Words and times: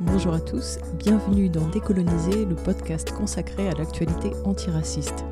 Bonjour 0.00 0.34
à 0.34 0.40
tous, 0.40 0.78
bienvenue 0.98 1.48
dans 1.48 1.68
Décoloniser, 1.68 2.44
le 2.46 2.56
podcast 2.56 3.12
consacré 3.12 3.68
à 3.68 3.74
l'actualité 3.74 4.32
antiraciste. 4.44 5.24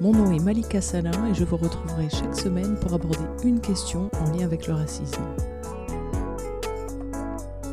Mon 0.00 0.14
nom 0.14 0.32
est 0.32 0.42
Malika 0.42 0.80
Salin 0.80 1.26
et 1.30 1.34
je 1.34 1.44
vous 1.44 1.58
retrouverai 1.58 2.08
chaque 2.08 2.34
semaine 2.34 2.76
pour 2.76 2.94
aborder 2.94 3.18
une 3.44 3.60
question 3.60 4.10
en 4.18 4.32
lien 4.34 4.46
avec 4.46 4.66
le 4.66 4.72
racisme. 4.72 5.20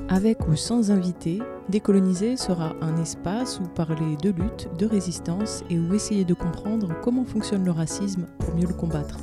Avec 0.09 0.45
ou 0.49 0.57
sans 0.57 0.91
invité, 0.91 1.39
Décoloniser 1.69 2.35
sera 2.35 2.75
un 2.81 2.97
espace 2.97 3.61
où 3.61 3.63
parler 3.63 4.17
de 4.21 4.31
lutte, 4.31 4.69
de 4.77 4.85
résistance 4.85 5.63
et 5.69 5.79
où 5.79 5.93
essayer 5.93 6.25
de 6.25 6.33
comprendre 6.33 6.93
comment 7.01 7.23
fonctionne 7.23 7.63
le 7.63 7.71
racisme 7.71 8.27
pour 8.39 8.53
mieux 8.55 8.67
le 8.67 8.73
combattre. 8.73 9.19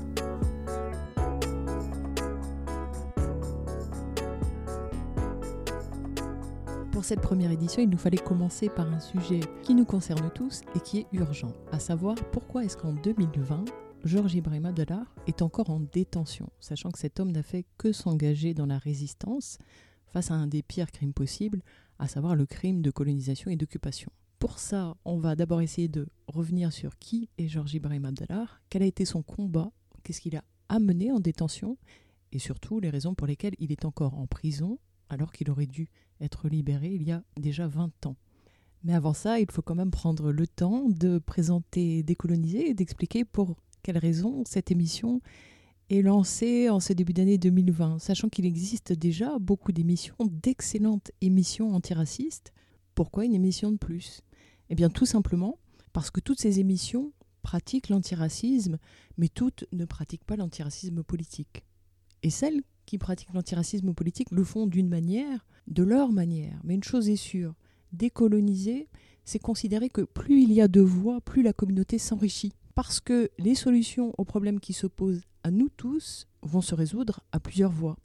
Pour 7.04 7.10
cette 7.10 7.20
première 7.20 7.50
édition, 7.50 7.82
il 7.82 7.90
nous 7.90 7.98
fallait 7.98 8.16
commencer 8.16 8.70
par 8.70 8.90
un 8.90 8.98
sujet 8.98 9.40
qui 9.62 9.74
nous 9.74 9.84
concerne 9.84 10.30
tous 10.34 10.62
et 10.74 10.80
qui 10.80 11.00
est 11.00 11.06
urgent, 11.12 11.52
à 11.70 11.78
savoir 11.78 12.14
pourquoi 12.30 12.64
est-ce 12.64 12.78
qu'en 12.78 12.94
2020, 12.94 13.66
Georges 14.04 14.34
Ibrahim 14.36 14.64
Abdallah 14.64 15.04
est 15.26 15.42
encore 15.42 15.68
en 15.68 15.80
détention, 15.80 16.48
sachant 16.60 16.90
que 16.90 16.98
cet 16.98 17.20
homme 17.20 17.30
n'a 17.30 17.42
fait 17.42 17.66
que 17.76 17.92
s'engager 17.92 18.54
dans 18.54 18.64
la 18.64 18.78
résistance 18.78 19.58
face 20.06 20.30
à 20.30 20.34
un 20.34 20.46
des 20.46 20.62
pires 20.62 20.90
crimes 20.90 21.12
possibles, 21.12 21.60
à 21.98 22.08
savoir 22.08 22.36
le 22.36 22.46
crime 22.46 22.80
de 22.80 22.90
colonisation 22.90 23.50
et 23.50 23.56
d'occupation. 23.56 24.10
Pour 24.38 24.58
ça, 24.58 24.96
on 25.04 25.18
va 25.18 25.36
d'abord 25.36 25.60
essayer 25.60 25.88
de 25.88 26.06
revenir 26.26 26.72
sur 26.72 26.98
qui 26.98 27.28
est 27.36 27.48
Georges 27.48 27.74
Ibrahim 27.74 28.06
Abdallah, 28.06 28.46
quel 28.70 28.82
a 28.82 28.86
été 28.86 29.04
son 29.04 29.22
combat, 29.22 29.70
qu'est-ce 30.04 30.22
qu'il 30.22 30.36
a 30.36 30.44
amené 30.70 31.12
en 31.12 31.20
détention, 31.20 31.76
et 32.32 32.38
surtout 32.38 32.80
les 32.80 32.88
raisons 32.88 33.14
pour 33.14 33.26
lesquelles 33.26 33.56
il 33.58 33.72
est 33.72 33.84
encore 33.84 34.14
en 34.18 34.26
prison 34.26 34.78
alors 35.08 35.32
qu'il 35.32 35.50
aurait 35.50 35.66
dû 35.66 35.88
être 36.20 36.48
libéré 36.48 36.88
il 36.88 37.02
y 37.02 37.12
a 37.12 37.22
déjà 37.36 37.66
20 37.66 38.06
ans. 38.06 38.16
Mais 38.82 38.94
avant 38.94 39.14
ça, 39.14 39.40
il 39.40 39.50
faut 39.50 39.62
quand 39.62 39.74
même 39.74 39.90
prendre 39.90 40.30
le 40.30 40.46
temps 40.46 40.88
de 40.88 41.18
présenter 41.18 42.02
Décoloniser 42.02 42.68
et 42.68 42.74
d'expliquer 42.74 43.24
pour 43.24 43.56
quelles 43.82 43.98
raisons 43.98 44.44
cette 44.46 44.70
émission 44.70 45.20
est 45.90 46.02
lancée 46.02 46.68
en 46.70 46.80
ce 46.80 46.92
début 46.92 47.12
d'année 47.12 47.38
2020, 47.38 47.98
sachant 47.98 48.28
qu'il 48.28 48.46
existe 48.46 48.92
déjà 48.92 49.38
beaucoup 49.38 49.72
d'émissions, 49.72 50.16
d'excellentes 50.20 51.12
émissions 51.20 51.74
antiracistes. 51.74 52.52
Pourquoi 52.94 53.24
une 53.24 53.34
émission 53.34 53.72
de 53.72 53.76
plus? 53.76 54.22
Eh 54.70 54.74
bien 54.74 54.90
tout 54.90 55.06
simplement 55.06 55.58
parce 55.92 56.10
que 56.10 56.20
toutes 56.20 56.40
ces 56.40 56.60
émissions 56.60 57.12
pratiquent 57.42 57.90
l'antiracisme, 57.90 58.78
mais 59.18 59.28
toutes 59.28 59.66
ne 59.72 59.84
pratiquent 59.84 60.24
pas 60.24 60.36
l'antiracisme 60.36 61.02
politique. 61.02 61.64
Et 62.22 62.30
celles 62.30 62.62
qui 62.86 62.98
pratiquent 62.98 63.32
l'antiracisme 63.34 63.94
politique 63.94 64.30
le 64.30 64.44
font 64.44 64.66
d'une 64.66 64.88
manière, 64.88 65.46
de 65.66 65.82
leur 65.82 66.12
manière. 66.12 66.60
Mais 66.64 66.74
une 66.74 66.84
chose 66.84 67.08
est 67.08 67.16
sûre, 67.16 67.54
décoloniser, 67.92 68.88
c'est 69.24 69.38
considérer 69.38 69.88
que 69.88 70.02
plus 70.02 70.42
il 70.42 70.52
y 70.52 70.60
a 70.60 70.68
de 70.68 70.80
voix, 70.80 71.20
plus 71.20 71.42
la 71.42 71.52
communauté 71.52 71.98
s'enrichit. 71.98 72.52
Parce 72.74 73.00
que 73.00 73.30
les 73.38 73.54
solutions 73.54 74.12
aux 74.18 74.24
problèmes 74.24 74.60
qui 74.60 74.72
s'opposent 74.72 75.22
à 75.44 75.50
nous 75.50 75.68
tous 75.68 76.26
vont 76.42 76.60
se 76.60 76.74
résoudre 76.74 77.20
à 77.32 77.40
plusieurs 77.40 77.70
voix. 77.70 77.96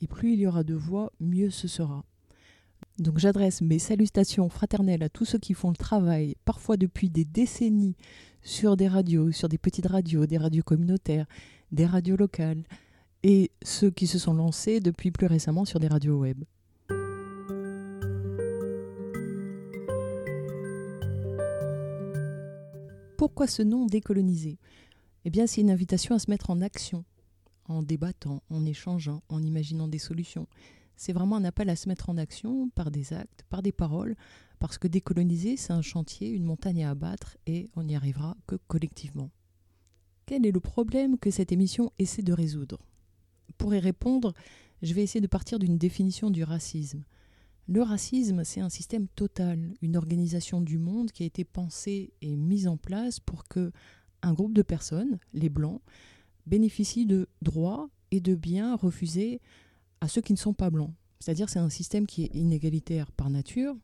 Et 0.00 0.06
plus 0.06 0.32
il 0.32 0.40
y 0.40 0.46
aura 0.46 0.64
de 0.64 0.74
voix, 0.74 1.12
mieux 1.20 1.50
ce 1.50 1.68
sera. 1.68 2.04
Donc 2.98 3.18
j'adresse 3.18 3.60
mes 3.60 3.78
salutations 3.78 4.48
fraternelles 4.48 5.02
à 5.02 5.08
tous 5.08 5.24
ceux 5.24 5.38
qui 5.38 5.52
font 5.52 5.70
le 5.70 5.76
travail, 5.76 6.36
parfois 6.44 6.76
depuis 6.76 7.10
des 7.10 7.24
décennies, 7.24 7.96
sur 8.42 8.76
des 8.76 8.88
radios, 8.88 9.32
sur 9.32 9.48
des 9.48 9.58
petites 9.58 9.86
radios, 9.86 10.26
des 10.26 10.38
radios 10.38 10.62
communautaires, 10.62 11.26
des 11.72 11.86
radios 11.86 12.16
locales, 12.16 12.62
et 13.24 13.50
ceux 13.62 13.90
qui 13.90 14.06
se 14.06 14.18
sont 14.18 14.34
lancés 14.34 14.80
depuis 14.80 15.10
plus 15.10 15.26
récemment 15.26 15.64
sur 15.64 15.80
des 15.80 15.88
radios 15.88 16.20
web. 16.20 16.44
Pourquoi 23.16 23.46
ce 23.46 23.62
nom 23.62 23.86
décolonisé? 23.86 24.58
Eh 25.24 25.30
bien, 25.30 25.46
c'est 25.46 25.62
une 25.62 25.70
invitation 25.70 26.14
à 26.14 26.18
se 26.18 26.30
mettre 26.30 26.50
en 26.50 26.60
action, 26.60 27.02
en 27.64 27.82
débattant, 27.82 28.42
en 28.50 28.66
échangeant, 28.66 29.22
en 29.30 29.42
imaginant 29.42 29.88
des 29.88 29.98
solutions. 29.98 30.46
C'est 30.96 31.14
vraiment 31.14 31.36
un 31.36 31.44
appel 31.44 31.70
à 31.70 31.76
se 31.76 31.88
mettre 31.88 32.10
en 32.10 32.18
action 32.18 32.68
par 32.74 32.90
des 32.90 33.14
actes, 33.14 33.42
par 33.48 33.62
des 33.62 33.72
paroles, 33.72 34.16
parce 34.58 34.76
que 34.76 34.86
décoloniser, 34.86 35.56
c'est 35.56 35.72
un 35.72 35.80
chantier, 35.80 36.28
une 36.28 36.44
montagne 36.44 36.84
à 36.84 36.90
abattre, 36.90 37.38
et 37.46 37.70
on 37.74 37.84
n'y 37.84 37.96
arrivera 37.96 38.36
que 38.46 38.56
collectivement. 38.68 39.30
Quel 40.26 40.44
est 40.44 40.52
le 40.52 40.60
problème 40.60 41.18
que 41.18 41.30
cette 41.30 41.52
émission 41.52 41.90
essaie 41.98 42.22
de 42.22 42.34
résoudre? 42.34 42.78
Pour 43.58 43.74
y 43.74 43.78
répondre, 43.78 44.34
je 44.82 44.94
vais 44.94 45.02
essayer 45.02 45.20
de 45.20 45.26
partir 45.26 45.58
d'une 45.58 45.78
définition 45.78 46.30
du 46.30 46.44
racisme. 46.44 47.04
Le 47.66 47.82
racisme, 47.82 48.44
c'est 48.44 48.60
un 48.60 48.68
système 48.68 49.08
total, 49.08 49.72
une 49.80 49.96
organisation 49.96 50.60
du 50.60 50.78
monde 50.78 51.10
qui 51.10 51.22
a 51.22 51.26
été 51.26 51.44
pensée 51.44 52.12
et 52.20 52.36
mise 52.36 52.68
en 52.68 52.76
place 52.76 53.20
pour 53.20 53.48
que 53.48 53.72
un 54.22 54.32
groupe 54.34 54.54
de 54.54 54.62
personnes, 54.62 55.18
les 55.32 55.48
blancs, 55.48 55.80
bénéficient 56.46 57.06
de 57.06 57.28
droits 57.42 57.88
et 58.10 58.20
de 58.20 58.34
biens 58.34 58.76
refusés 58.76 59.40
à 60.00 60.08
ceux 60.08 60.20
qui 60.20 60.32
ne 60.32 60.38
sont 60.38 60.54
pas 60.54 60.70
blancs. 60.70 60.92
C'est-à-dire 61.20 61.48
c'est 61.48 61.58
un 61.58 61.70
système 61.70 62.06
qui 62.06 62.24
est 62.24 62.34
inégalitaire 62.34 63.10
par 63.12 63.30
nature 63.30 63.74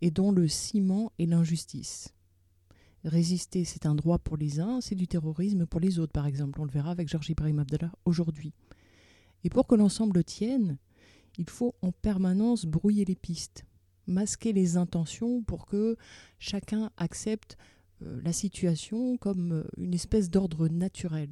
et 0.00 0.10
dont 0.10 0.30
le 0.30 0.46
ciment 0.46 1.12
est 1.18 1.26
l'injustice. 1.26 2.14
Résister, 3.04 3.64
c'est 3.64 3.84
un 3.84 3.94
droit 3.94 4.18
pour 4.18 4.36
les 4.36 4.60
uns, 4.60 4.80
c'est 4.80 4.94
du 4.94 5.08
terrorisme 5.08 5.66
pour 5.66 5.80
les 5.80 5.98
autres, 5.98 6.12
par 6.12 6.26
exemple. 6.26 6.60
On 6.60 6.64
le 6.64 6.70
verra 6.70 6.90
avec 6.90 7.08
Georges 7.08 7.30
Ibrahim 7.30 7.58
Abdallah 7.58 7.92
aujourd'hui. 8.04 8.54
Et 9.44 9.50
pour 9.50 9.66
que 9.66 9.74
l'ensemble 9.74 10.24
tienne, 10.24 10.78
il 11.38 11.48
faut 11.48 11.74
en 11.82 11.92
permanence 11.92 12.64
brouiller 12.64 13.04
les 13.04 13.14
pistes, 13.14 13.64
masquer 14.06 14.52
les 14.52 14.76
intentions 14.76 15.42
pour 15.42 15.66
que 15.66 15.96
chacun 16.38 16.90
accepte 16.96 17.56
euh, 18.02 18.20
la 18.22 18.32
situation 18.32 19.16
comme 19.16 19.52
euh, 19.52 19.64
une 19.76 19.94
espèce 19.94 20.30
d'ordre 20.30 20.68
naturel. 20.68 21.30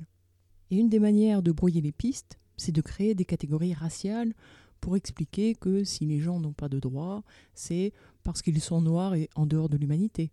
Et 0.70 0.76
une 0.76 0.88
des 0.88 1.00
manières 1.00 1.42
de 1.42 1.52
brouiller 1.52 1.80
les 1.80 1.92
pistes, 1.92 2.38
c'est 2.56 2.72
de 2.72 2.80
créer 2.80 3.14
des 3.14 3.24
catégories 3.24 3.74
raciales 3.74 4.34
pour 4.80 4.96
expliquer 4.96 5.54
que 5.54 5.84
si 5.84 6.06
les 6.06 6.20
gens 6.20 6.40
n'ont 6.40 6.52
pas 6.52 6.68
de 6.68 6.80
droits, 6.80 7.22
c'est 7.54 7.92
parce 8.24 8.42
qu'ils 8.42 8.60
sont 8.60 8.80
noirs 8.80 9.14
et 9.14 9.30
en 9.36 9.46
dehors 9.46 9.68
de 9.68 9.76
l'humanité, 9.76 10.32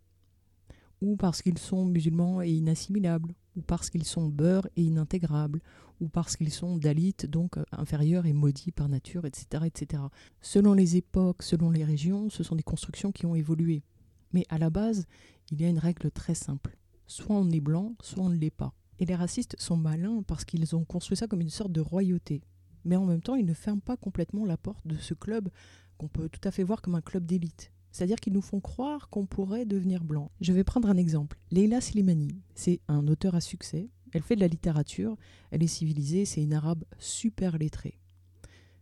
ou 1.02 1.16
parce 1.16 1.42
qu'ils 1.42 1.58
sont 1.58 1.86
musulmans 1.86 2.42
et 2.42 2.50
inassimilables, 2.50 3.34
ou 3.56 3.62
parce 3.62 3.90
qu'ils 3.90 4.06
sont 4.06 4.28
beurre 4.28 4.68
et 4.76 4.84
inintégrables, 4.84 5.62
ou 6.00 6.08
parce 6.08 6.38
qu'ils 6.38 6.54
sont 6.54 6.78
dalites, 6.78 7.26
donc 7.26 7.58
euh, 7.58 7.64
inférieurs 7.72 8.26
et 8.26 8.34
maudits 8.34 8.72
par 8.72 8.90
nature, 8.90 9.26
etc., 9.26 9.66
etc. 9.66 10.04
Selon 10.42 10.74
les 10.74 10.96
époques, 10.96 11.44
selon 11.44 11.72
les 11.72 11.84
régions, 11.84 12.30
ce 12.30 12.44
sont 12.44 12.56
des 12.56 12.64
constructions 12.64 13.12
qui 13.12 13.26
ont 13.26 13.36
évolué. 13.36 13.84
Mais 14.32 14.46
à 14.50 14.58
la 14.58 14.70
base, 14.70 15.06
il 15.52 15.62
y 15.62 15.66
a 15.66 15.70
une 15.70 15.80
règle 15.80 16.12
très 16.12 16.36
simple. 16.36 16.78
Soit 17.08 17.36
on 17.36 17.50
est 17.50 17.60
blanc, 17.60 17.96
soit 18.02 18.24
on 18.24 18.30
ne 18.30 18.38
l'est 18.38 18.52
pas. 18.52 18.74
Et 19.00 19.06
les 19.06 19.16
racistes 19.16 19.56
sont 19.60 19.78
malins 19.78 20.24
parce 20.24 20.46
qu'ils 20.46 20.76
ont 20.76 20.86
construit 20.86 21.18
ça 21.18 21.28
comme 21.28 21.42
une 21.42 21.50
sorte 21.50 21.72
de 21.72 21.82
royauté. 21.82 22.44
Mais 22.86 22.96
en 22.96 23.06
même 23.06 23.22
temps, 23.22 23.36
ils 23.36 23.46
ne 23.46 23.54
ferment 23.54 23.82
pas 23.82 23.98
complètement 23.98 24.46
la 24.46 24.58
porte 24.58 24.86
de 24.86 24.98
ce 24.98 25.14
club 25.14 25.50
qu'on 25.98 26.08
peut 26.08 26.30
tout 26.30 26.46
à 26.48 26.52
fait 26.52 26.64
voir 26.64 26.82
comme 26.82 26.96
un 26.96 27.02
club 27.02 27.26
d'élite. 27.26 27.72
C'est-à-dire 27.92 28.20
qu'ils 28.20 28.34
nous 28.34 28.42
font 28.42 28.60
croire 28.60 29.10
qu'on 29.10 29.26
pourrait 29.26 29.66
devenir 29.66 30.04
blanc. 30.04 30.32
Je 30.42 30.54
vais 30.54 30.64
prendre 30.64 30.90
un 30.90 30.98
exemple. 30.98 31.40
Leila 31.52 31.82
Slimani, 31.82 32.42
c'est 32.56 32.82
un 32.88 33.08
auteur 33.08 33.36
à 33.36 33.42
succès. 33.42 33.90
Elle 34.12 34.24
fait 34.24 34.36
de 34.36 34.42
la 34.42 34.48
littérature, 34.48 35.18
elle 35.52 35.64
est 35.64 35.68
civilisée, 35.68 36.26
c'est 36.26 36.42
une 36.42 36.54
arabe 36.54 36.84
super 36.98 37.58
lettrée. 37.58 38.00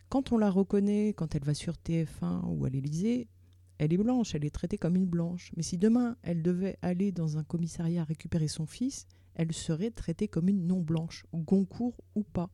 Quand 0.08 0.32
on 0.32 0.38
la 0.38 0.50
reconnaît, 0.50 1.12
quand 1.14 1.34
elle 1.34 1.44
va 1.44 1.54
sur 1.54 1.74
TF1 1.74 2.46
ou 2.46 2.64
à 2.64 2.70
l'Élysée, 2.70 3.28
elle 3.76 3.92
est 3.92 3.98
blanche, 3.98 4.34
elle 4.34 4.44
est 4.44 4.54
traitée 4.54 4.78
comme 4.78 4.96
une 4.96 5.06
blanche. 5.06 5.52
Mais 5.56 5.62
si 5.62 5.76
demain 5.76 6.16
elle 6.22 6.42
devait 6.42 6.78
aller 6.82 7.12
dans 7.12 7.36
un 7.36 7.44
commissariat 7.44 8.04
récupérer 8.04 8.48
son 8.48 8.66
fils, 8.66 9.06
elle 9.34 9.52
serait 9.52 9.90
traitée 9.90 10.28
comme 10.28 10.48
une 10.48 10.66
non-blanche, 10.66 11.26
Goncourt 11.32 12.00
ou 12.14 12.22
pas. 12.22 12.50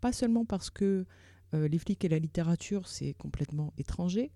Pas 0.00 0.12
seulement 0.12 0.44
parce 0.44 0.68
que 0.68 1.06
euh, 1.54 1.68
les 1.68 1.78
flics 1.78 2.04
et 2.04 2.08
la 2.08 2.18
littérature, 2.18 2.88
c'est 2.88 3.14
complètement 3.14 3.72
étranger, 3.78 4.32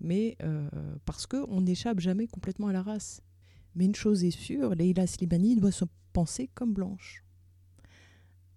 mais 0.00 0.36
euh, 0.42 0.68
parce 1.04 1.26
qu'on 1.26 1.60
n'échappe 1.60 2.00
jamais 2.00 2.26
complètement 2.26 2.68
à 2.68 2.72
la 2.72 2.82
race. 2.82 3.22
Mais 3.74 3.84
une 3.84 3.94
chose 3.94 4.24
est 4.24 4.30
sûre, 4.30 4.74
Leila 4.74 5.06
Slimani 5.06 5.56
doit 5.56 5.72
se 5.72 5.84
penser 6.12 6.48
comme 6.54 6.72
blanche. 6.72 7.24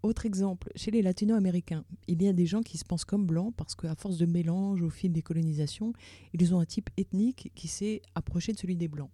Autre 0.01 0.25
exemple, 0.25 0.69
chez 0.75 0.91
les 0.91 1.01
latino-américains, 1.01 1.85
il 2.07 2.21
y 2.21 2.27
a 2.27 2.33
des 2.33 2.45
gens 2.45 2.61
qui 2.61 2.77
se 2.77 2.83
pensent 2.83 3.05
comme 3.05 3.25
blancs 3.25 3.53
parce 3.55 3.73
qu'à 3.73 3.95
force 3.95 4.17
de 4.17 4.25
mélange 4.25 4.81
au 4.81 4.89
fil 4.89 5.13
des 5.13 5.21
colonisations, 5.21 5.93
ils 6.33 6.53
ont 6.53 6.59
un 6.59 6.65
type 6.65 6.89
ethnique 6.97 7.51
qui 7.55 7.69
s'est 7.69 8.01
approché 8.13 8.51
de 8.51 8.57
celui 8.57 8.75
des 8.75 8.89
blancs. 8.89 9.11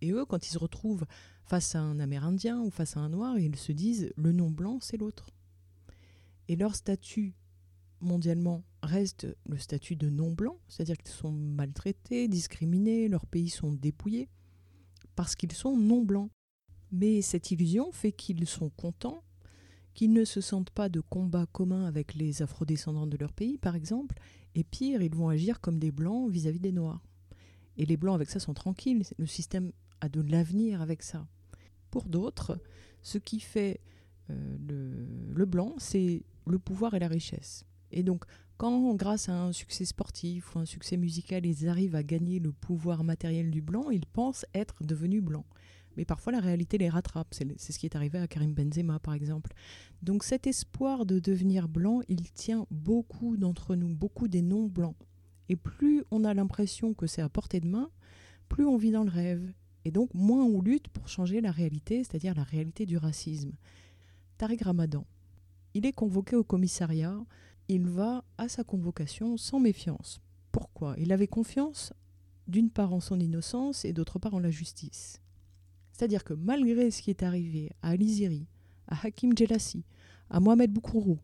Et 0.00 0.12
eux, 0.12 0.24
quand 0.24 0.46
ils 0.46 0.52
se 0.52 0.58
retrouvent 0.58 1.04
face 1.42 1.74
à 1.74 1.80
un 1.80 1.98
Amérindien 1.98 2.60
ou 2.60 2.70
face 2.70 2.96
à 2.96 3.00
un 3.00 3.08
Noir, 3.08 3.40
ils 3.40 3.56
se 3.56 3.72
disent 3.72 4.12
le 4.16 4.30
nom 4.30 4.50
blanc, 4.50 4.78
c'est 4.80 4.96
l'autre. 4.96 5.30
Et 6.46 6.54
leur 6.54 6.76
statut 6.76 7.34
mondialement 8.00 8.64
reste 8.82 9.26
le 9.46 9.58
statut 9.58 9.96
de 9.96 10.08
non-blanc, 10.08 10.58
c'est-à-dire 10.68 10.96
qu'ils 10.96 11.10
sont 11.10 11.32
maltraités, 11.32 12.28
discriminés, 12.28 13.08
leurs 13.08 13.26
pays 13.26 13.48
sont 13.48 13.72
dépouillés, 13.72 14.28
parce 15.16 15.34
qu'ils 15.34 15.52
sont 15.52 15.76
non-blancs. 15.76 16.30
Mais 16.90 17.20
cette 17.22 17.50
illusion 17.50 17.92
fait 17.92 18.12
qu'ils 18.12 18.46
sont 18.46 18.70
contents, 18.70 19.22
qu'ils 19.94 20.12
ne 20.12 20.24
se 20.24 20.40
sentent 20.40 20.70
pas 20.70 20.88
de 20.88 21.00
combat 21.00 21.46
commun 21.46 21.84
avec 21.84 22.14
les 22.14 22.40
afrodescendants 22.40 23.06
de 23.06 23.16
leur 23.16 23.32
pays, 23.32 23.58
par 23.58 23.74
exemple, 23.74 24.16
et 24.54 24.64
pire, 24.64 25.02
ils 25.02 25.14
vont 25.14 25.28
agir 25.28 25.60
comme 25.60 25.78
des 25.78 25.90
blancs 25.90 26.30
vis-à-vis 26.30 26.60
des 26.60 26.72
noirs. 26.72 27.02
Et 27.76 27.84
les 27.84 27.96
blancs 27.96 28.14
avec 28.14 28.30
ça 28.30 28.40
sont 28.40 28.54
tranquilles, 28.54 29.02
le 29.18 29.26
système 29.26 29.72
a 30.00 30.08
de 30.08 30.20
l'avenir 30.20 30.80
avec 30.80 31.02
ça. 31.02 31.26
Pour 31.90 32.04
d'autres, 32.04 32.60
ce 33.02 33.18
qui 33.18 33.40
fait 33.40 33.80
euh, 34.30 34.56
le, 34.68 35.34
le 35.34 35.46
blanc, 35.46 35.74
c'est 35.78 36.24
le 36.46 36.58
pouvoir 36.58 36.94
et 36.94 36.98
la 36.98 37.08
richesse. 37.08 37.64
Et 37.92 38.02
donc, 38.02 38.24
quand, 38.56 38.94
grâce 38.94 39.28
à 39.28 39.40
un 39.40 39.52
succès 39.52 39.84
sportif 39.84 40.54
ou 40.54 40.58
un 40.58 40.64
succès 40.64 40.96
musical, 40.96 41.46
ils 41.46 41.68
arrivent 41.68 41.94
à 41.94 42.02
gagner 42.02 42.40
le 42.40 42.52
pouvoir 42.52 43.04
matériel 43.04 43.50
du 43.50 43.62
blanc, 43.62 43.90
ils 43.90 44.06
pensent 44.06 44.46
être 44.54 44.82
devenus 44.84 45.22
blancs. 45.22 45.46
Mais 45.96 46.04
parfois, 46.04 46.32
la 46.32 46.40
réalité 46.40 46.78
les 46.78 46.88
rattrape. 46.88 47.34
C'est 47.34 47.72
ce 47.72 47.78
qui 47.78 47.86
est 47.86 47.96
arrivé 47.96 48.18
à 48.18 48.28
Karim 48.28 48.52
Benzema, 48.52 48.98
par 49.00 49.14
exemple. 49.14 49.52
Donc, 50.02 50.22
cet 50.22 50.46
espoir 50.46 51.06
de 51.06 51.18
devenir 51.18 51.68
blanc, 51.68 52.02
il 52.08 52.30
tient 52.32 52.66
beaucoup 52.70 53.36
d'entre 53.36 53.74
nous, 53.74 53.94
beaucoup 53.94 54.28
des 54.28 54.42
non-blancs. 54.42 54.96
Et 55.48 55.56
plus 55.56 56.04
on 56.10 56.24
a 56.24 56.34
l'impression 56.34 56.94
que 56.94 57.06
c'est 57.06 57.22
à 57.22 57.28
portée 57.28 57.60
de 57.60 57.66
main, 57.66 57.90
plus 58.48 58.64
on 58.64 58.76
vit 58.76 58.92
dans 58.92 59.04
le 59.04 59.10
rêve. 59.10 59.52
Et 59.84 59.90
donc, 59.90 60.12
moins 60.14 60.44
on 60.44 60.60
lutte 60.60 60.88
pour 60.88 61.08
changer 61.08 61.40
la 61.40 61.50
réalité, 61.50 62.04
c'est-à-dire 62.04 62.34
la 62.34 62.42
réalité 62.42 62.86
du 62.86 62.96
racisme. 62.96 63.52
Tariq 64.36 64.62
Ramadan, 64.62 65.06
il 65.74 65.86
est 65.86 65.92
convoqué 65.92 66.36
au 66.36 66.44
commissariat 66.44 67.18
il 67.68 67.86
va 67.86 68.24
à 68.38 68.48
sa 68.48 68.64
convocation 68.64 69.36
sans 69.36 69.60
méfiance. 69.60 70.20
Pourquoi? 70.52 70.94
Il 70.98 71.12
avait 71.12 71.26
confiance 71.26 71.92
d'une 72.46 72.70
part 72.70 72.94
en 72.94 73.00
son 73.00 73.20
innocence 73.20 73.84
et 73.84 73.92
d'autre 73.92 74.18
part 74.18 74.34
en 74.34 74.38
la 74.38 74.50
justice. 74.50 75.20
C'est-à-dire 75.92 76.24
que 76.24 76.32
malgré 76.32 76.90
ce 76.90 77.02
qui 77.02 77.10
est 77.10 77.22
arrivé 77.22 77.70
à 77.82 77.90
Aliziri, 77.90 78.46
à 78.86 79.06
Hakim 79.06 79.36
Djelassi, 79.36 79.84
à 80.30 80.40
Mohamed 80.40 80.72
Boukourou, 80.72 81.18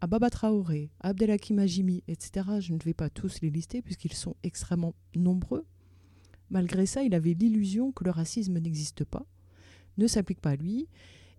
à 0.00 0.06
Baba 0.06 0.28
Traoré, 0.28 0.90
à 1.00 1.08
Abdelhakim 1.08 1.58
Ajimi, 1.58 2.02
etc., 2.06 2.46
je 2.60 2.74
ne 2.74 2.78
vais 2.78 2.92
pas 2.92 3.08
tous 3.08 3.40
les 3.40 3.50
lister 3.50 3.80
puisqu'ils 3.80 4.12
sont 4.12 4.36
extrêmement 4.42 4.94
nombreux, 5.14 5.64
malgré 6.50 6.84
ça, 6.84 7.02
il 7.02 7.14
avait 7.14 7.34
l'illusion 7.34 7.92
que 7.92 8.04
le 8.04 8.10
racisme 8.10 8.58
n'existe 8.58 9.04
pas, 9.04 9.26
ne 9.96 10.06
s'applique 10.06 10.40
pas 10.40 10.50
à 10.50 10.56
lui, 10.56 10.88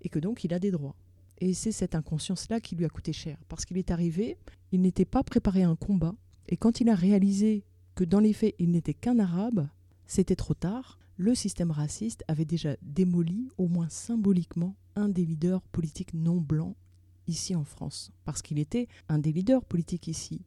et 0.02 0.10
que 0.10 0.20
donc 0.20 0.44
il 0.44 0.54
a 0.54 0.60
des 0.60 0.72
droits. 0.72 0.96
Et 1.40 1.54
c'est 1.54 1.72
cette 1.72 1.96
inconscience-là 1.96 2.60
qui 2.60 2.76
lui 2.76 2.86
a 2.86 2.90
coûté 2.90 3.14
cher. 3.14 3.38
Parce 3.48 3.66
qu'il 3.66 3.78
est 3.78 3.92
arrivé, 3.92 4.38
il 4.72 4.82
n'était 4.82 5.06
pas 5.06 5.24
préparé 5.24 5.64
à 5.64 5.70
un 5.70 5.76
combat. 5.76 6.16
Et 6.50 6.58
quand 6.58 6.82
il 6.82 6.90
a 6.90 6.96
réalisé 6.96 7.64
que 7.96 8.04
dans 8.04 8.20
les 8.20 8.34
faits, 8.34 8.56
il 8.60 8.72
n'était 8.72 8.94
qu'un 8.94 9.20
arabe, 9.20 9.68
c'était 10.06 10.36
trop 10.36 10.54
tard. 10.54 11.00
Le 11.18 11.36
système 11.36 11.72
raciste 11.72 12.24
avait 12.28 12.46
déjà 12.46 12.76
démoli, 12.82 13.50
au 13.58 13.68
moins 13.68 13.90
symboliquement, 13.90 14.76
un 14.96 15.10
des 15.10 15.26
leaders 15.26 15.62
politiques 15.62 16.14
non 16.14 16.38
blancs 16.38 16.76
ici 17.28 17.56
en 17.56 17.64
France. 17.64 18.12
Parce 18.26 18.42
qu'il 18.42 18.60
était 18.60 18.88
un 19.10 19.20
des 19.20 19.32
leaders 19.32 19.66
politiques 19.66 20.08
ici 20.08 20.42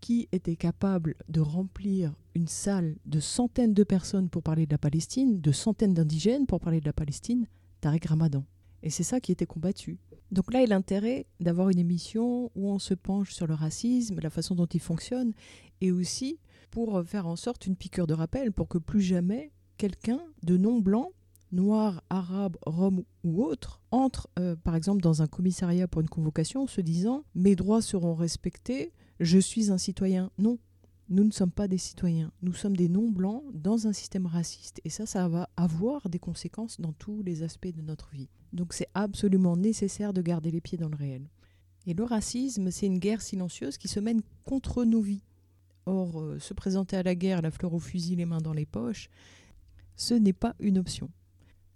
qui 0.00 0.28
était 0.32 0.56
capable 0.56 1.14
de 1.28 1.40
remplir 1.40 2.14
une 2.34 2.48
salle 2.48 2.96
de 3.06 3.18
centaines 3.18 3.74
de 3.74 3.84
personnes 3.84 4.28
pour 4.28 4.42
parler 4.42 4.66
de 4.66 4.72
la 4.72 4.78
Palestine, 4.78 5.40
de 5.40 5.52
centaines 5.52 5.94
d'indigènes 5.94 6.46
pour 6.46 6.60
parler 6.60 6.80
de 6.80 6.86
la 6.86 6.92
Palestine, 6.92 7.46
Tariq 7.80 8.06
Ramadan. 8.06 8.44
Et 8.86 8.90
c'est 8.90 9.02
ça 9.02 9.18
qui 9.18 9.32
était 9.32 9.46
combattu. 9.46 9.98
Donc 10.30 10.52
là 10.52 10.62
est 10.62 10.68
l'intérêt 10.68 11.26
d'avoir 11.40 11.70
une 11.70 11.78
émission 11.80 12.52
où 12.54 12.70
on 12.70 12.78
se 12.78 12.94
penche 12.94 13.32
sur 13.32 13.48
le 13.48 13.54
racisme, 13.54 14.20
la 14.20 14.30
façon 14.30 14.54
dont 14.54 14.66
il 14.66 14.78
fonctionne, 14.78 15.32
et 15.80 15.90
aussi 15.90 16.38
pour 16.70 17.02
faire 17.04 17.26
en 17.26 17.34
sorte 17.34 17.66
une 17.66 17.74
piqûre 17.74 18.06
de 18.06 18.14
rappel 18.14 18.52
pour 18.52 18.68
que 18.68 18.78
plus 18.78 19.00
jamais 19.00 19.50
quelqu'un 19.76 20.20
de 20.44 20.56
non 20.56 20.78
blanc, 20.78 21.10
noir, 21.50 22.00
arabe, 22.10 22.58
rome 22.64 23.02
ou 23.24 23.42
autre, 23.42 23.80
entre 23.90 24.28
euh, 24.38 24.54
par 24.54 24.76
exemple 24.76 25.02
dans 25.02 25.20
un 25.20 25.26
commissariat 25.26 25.88
pour 25.88 26.00
une 26.00 26.08
convocation 26.08 26.68
se 26.68 26.80
disant 26.80 27.24
mes 27.34 27.56
droits 27.56 27.82
seront 27.82 28.14
respectés, 28.14 28.92
je 29.18 29.40
suis 29.40 29.72
un 29.72 29.78
citoyen. 29.78 30.30
Non, 30.38 30.60
nous 31.08 31.24
ne 31.24 31.30
sommes 31.30 31.52
pas 31.52 31.68
des 31.68 31.78
citoyens, 31.78 32.32
nous 32.42 32.52
sommes 32.52 32.76
des 32.76 32.88
non-blancs 32.88 33.44
dans 33.54 33.86
un 33.86 33.92
système 33.92 34.26
raciste. 34.26 34.80
Et 34.84 34.90
ça, 34.90 35.06
ça 35.06 35.28
va 35.28 35.48
avoir 35.56 36.08
des 36.08 36.18
conséquences 36.18 36.80
dans 36.80 36.92
tous 36.92 37.22
les 37.22 37.42
aspects 37.42 37.72
de 37.72 37.82
notre 37.82 38.10
vie. 38.10 38.28
Donc 38.52 38.72
c'est 38.72 38.88
absolument 38.94 39.56
nécessaire 39.56 40.12
de 40.12 40.22
garder 40.22 40.50
les 40.50 40.60
pieds 40.60 40.78
dans 40.78 40.88
le 40.88 40.96
réel. 40.96 41.28
Et 41.86 41.94
le 41.94 42.02
racisme, 42.02 42.70
c'est 42.70 42.86
une 42.86 42.98
guerre 42.98 43.22
silencieuse 43.22 43.78
qui 43.78 43.86
se 43.86 44.00
mène 44.00 44.22
contre 44.44 44.84
nos 44.84 45.00
vies. 45.00 45.22
Or, 45.86 46.20
euh, 46.20 46.38
se 46.40 46.52
présenter 46.52 46.96
à 46.96 47.04
la 47.04 47.14
guerre, 47.14 47.42
la 47.42 47.52
fleur 47.52 47.72
au 47.72 47.78
fusil, 47.78 48.16
les 48.16 48.26
mains 48.26 48.40
dans 48.40 48.52
les 48.52 48.66
poches, 48.66 49.08
ce 49.94 50.14
n'est 50.14 50.32
pas 50.32 50.56
une 50.58 50.78
option. 50.78 51.08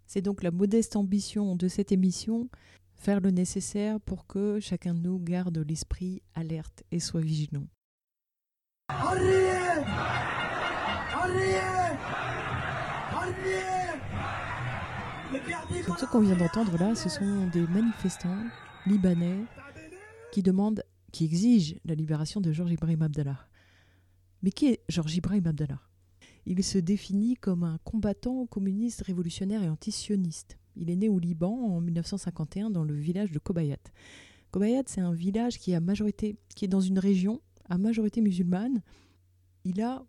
C'est 0.06 0.22
donc 0.22 0.42
la 0.42 0.50
modeste 0.50 0.96
ambition 0.96 1.54
de 1.54 1.68
cette 1.68 1.92
émission, 1.92 2.48
faire 2.96 3.20
le 3.20 3.30
nécessaire 3.30 4.00
pour 4.00 4.26
que 4.26 4.58
chacun 4.58 4.94
de 4.94 5.00
nous 5.00 5.20
garde 5.20 5.58
l'esprit 5.58 6.22
alerte 6.34 6.82
et 6.90 6.98
soit 6.98 7.20
vigilant. 7.20 7.68
Ce 16.00 16.06
qu'on 16.06 16.20
vient 16.20 16.36
d'entendre 16.36 16.78
là, 16.78 16.94
ce 16.94 17.10
sont 17.10 17.46
des 17.48 17.66
manifestants 17.66 18.44
libanais 18.86 19.44
qui 20.32 20.42
demandent, 20.42 20.82
qui 21.12 21.26
exigent 21.26 21.76
la 21.84 21.94
libération 21.94 22.40
de 22.40 22.52
Georges 22.52 22.72
Ibrahim 22.72 23.02
Abdallah. 23.02 23.46
Mais 24.42 24.50
qui 24.50 24.68
est 24.68 24.80
Georges 24.88 25.16
Ibrahim 25.16 25.46
Abdallah? 25.46 25.80
Il 26.46 26.64
se 26.64 26.78
définit 26.78 27.36
comme 27.36 27.64
un 27.64 27.78
combattant 27.84 28.46
communiste 28.46 29.02
révolutionnaire 29.02 29.62
et 29.62 29.68
antisioniste. 29.68 30.58
Il 30.74 30.88
est 30.88 30.96
né 30.96 31.10
au 31.10 31.18
Liban 31.18 31.52
en 31.52 31.82
1951 31.82 32.70
dans 32.70 32.84
le 32.84 32.94
village 32.94 33.30
de 33.30 33.38
Kobayat. 33.38 33.76
Kobayat, 34.52 34.84
c'est 34.86 35.02
un 35.02 35.12
village 35.12 35.58
qui, 35.58 35.74
a 35.74 35.80
majorité, 35.80 36.38
qui 36.56 36.64
est 36.64 36.68
dans 36.68 36.80
une 36.80 36.98
région 36.98 37.42
à 37.70 37.78
majorité 37.78 38.20
musulmane, 38.20 38.82
il 39.64 39.80
a 39.80 40.04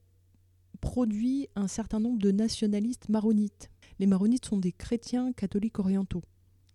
produit 0.81 1.47
un 1.55 1.67
certain 1.67 1.99
nombre 1.99 2.19
de 2.19 2.31
nationalistes 2.31 3.07
maronites. 3.07 3.69
Les 3.99 4.07
maronites 4.07 4.45
sont 4.45 4.57
des 4.57 4.71
chrétiens 4.71 5.31
catholiques 5.31 5.79
orientaux. 5.79 6.23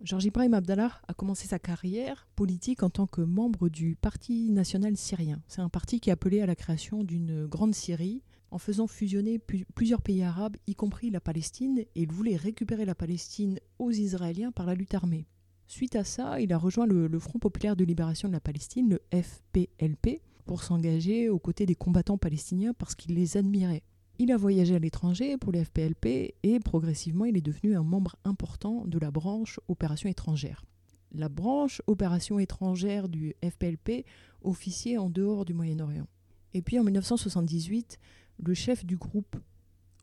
Georges 0.02 0.26
Ibrahim 0.26 0.54
Abdallah 0.54 1.00
a 1.08 1.14
commencé 1.14 1.48
sa 1.48 1.58
carrière 1.58 2.28
politique 2.36 2.82
en 2.82 2.90
tant 2.90 3.06
que 3.06 3.22
membre 3.22 3.68
du 3.68 3.96
Parti 3.96 4.50
national 4.50 4.96
syrien. 4.96 5.42
C'est 5.48 5.62
un 5.62 5.68
parti 5.68 6.00
qui 6.00 6.10
a 6.10 6.12
appelé 6.12 6.40
à 6.40 6.46
la 6.46 6.54
création 6.54 7.02
d'une 7.02 7.46
grande 7.46 7.74
Syrie 7.74 8.22
en 8.50 8.58
faisant 8.58 8.86
fusionner 8.86 9.40
plusieurs 9.74 10.02
pays 10.02 10.22
arabes, 10.22 10.56
y 10.66 10.74
compris 10.74 11.10
la 11.10 11.20
Palestine, 11.20 11.78
et 11.78 12.02
il 12.02 12.12
voulait 12.12 12.36
récupérer 12.36 12.84
la 12.84 12.94
Palestine 12.94 13.58
aux 13.78 13.90
Israéliens 13.90 14.52
par 14.52 14.66
la 14.66 14.74
lutte 14.74 14.94
armée. 14.94 15.26
Suite 15.66 15.96
à 15.96 16.04
ça, 16.04 16.40
il 16.40 16.52
a 16.52 16.58
rejoint 16.58 16.86
le 16.86 17.18
Front 17.18 17.40
populaire 17.40 17.74
de 17.74 17.84
libération 17.84 18.28
de 18.28 18.34
la 18.34 18.40
Palestine, 18.40 18.88
le 18.88 19.02
FPLP, 19.10 20.20
pour 20.46 20.62
s'engager 20.62 21.28
aux 21.28 21.38
côtés 21.38 21.66
des 21.66 21.74
combattants 21.74 22.18
palestiniens 22.18 22.72
parce 22.72 22.94
qu'il 22.94 23.14
les 23.14 23.36
admirait. 23.36 23.82
Il 24.18 24.32
a 24.32 24.36
voyagé 24.38 24.74
à 24.74 24.78
l'étranger 24.78 25.36
pour 25.36 25.52
les 25.52 25.64
FPLP 25.64 26.34
et 26.42 26.58
progressivement 26.60 27.26
il 27.26 27.36
est 27.36 27.42
devenu 27.42 27.76
un 27.76 27.82
membre 27.82 28.16
important 28.24 28.84
de 28.86 28.98
la 28.98 29.10
branche 29.10 29.60
opération 29.68 30.08
étrangère. 30.08 30.64
La 31.12 31.28
branche 31.28 31.82
opération 31.86 32.38
étrangère 32.38 33.08
du 33.08 33.34
FPLP 33.44 34.06
officiait 34.42 34.96
en 34.96 35.10
dehors 35.10 35.44
du 35.44 35.52
Moyen-Orient. 35.52 36.06
Et 36.54 36.62
puis 36.62 36.78
en 36.78 36.84
1978, 36.84 37.98
le 38.38 38.54
chef 38.54 38.86
du 38.86 38.96
groupe 38.96 39.36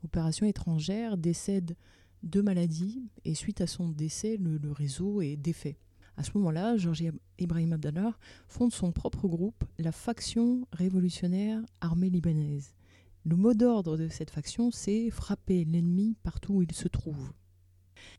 opération 0.04 0.46
étrangère 0.46 1.16
décède 1.16 1.76
de 2.22 2.40
maladie 2.40 3.02
et 3.24 3.34
suite 3.34 3.60
à 3.60 3.66
son 3.66 3.88
décès, 3.88 4.36
le, 4.36 4.58
le 4.58 4.72
réseau 4.72 5.20
est 5.20 5.36
défait. 5.36 5.78
À 6.16 6.22
ce 6.22 6.30
moment-là, 6.34 6.76
Georges 6.76 7.02
Ibrahim 7.38 7.72
Abdallah 7.72 8.16
fonde 8.46 8.72
son 8.72 8.92
propre 8.92 9.26
groupe, 9.26 9.64
la 9.78 9.92
faction 9.92 10.66
révolutionnaire 10.72 11.60
armée 11.80 12.10
libanaise. 12.10 12.74
Le 13.24 13.36
mot 13.36 13.54
d'ordre 13.54 13.96
de 13.96 14.08
cette 14.08 14.30
faction, 14.30 14.70
c'est 14.70 15.10
frapper 15.10 15.64
l'ennemi 15.64 16.16
partout 16.22 16.54
où 16.54 16.62
il 16.62 16.72
se 16.72 16.88
trouve. 16.88 17.32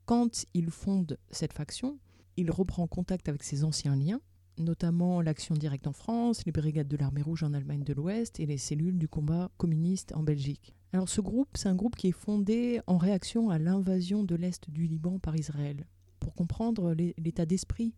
Quand 0.04 0.44
il 0.52 0.70
fonde 0.70 1.16
cette 1.30 1.52
faction, 1.52 1.98
il 2.36 2.50
reprend 2.50 2.86
contact 2.86 3.28
avec 3.28 3.42
ses 3.42 3.64
anciens 3.64 3.96
liens, 3.96 4.20
notamment 4.58 5.22
l'Action 5.22 5.54
directe 5.54 5.86
en 5.86 5.92
France, 5.92 6.44
les 6.44 6.52
brigades 6.52 6.88
de 6.88 6.96
l'armée 6.96 7.22
rouge 7.22 7.44
en 7.44 7.54
Allemagne 7.54 7.84
de 7.84 7.94
l'Ouest 7.94 8.40
et 8.40 8.46
les 8.46 8.58
cellules 8.58 8.98
du 8.98 9.08
combat 9.08 9.50
communiste 9.56 10.12
en 10.14 10.22
Belgique. 10.22 10.74
Alors 10.92 11.08
ce 11.08 11.20
groupe, 11.20 11.48
c'est 11.54 11.68
un 11.68 11.74
groupe 11.74 11.96
qui 11.96 12.08
est 12.08 12.12
fondé 12.12 12.80
en 12.86 12.98
réaction 12.98 13.48
à 13.48 13.58
l'invasion 13.58 14.22
de 14.22 14.34
l'Est 14.34 14.70
du 14.70 14.86
Liban 14.86 15.18
par 15.18 15.36
Israël 15.36 15.86
pour 16.26 16.34
comprendre 16.34 16.92
l'état 16.92 17.46
d'esprit 17.46 17.94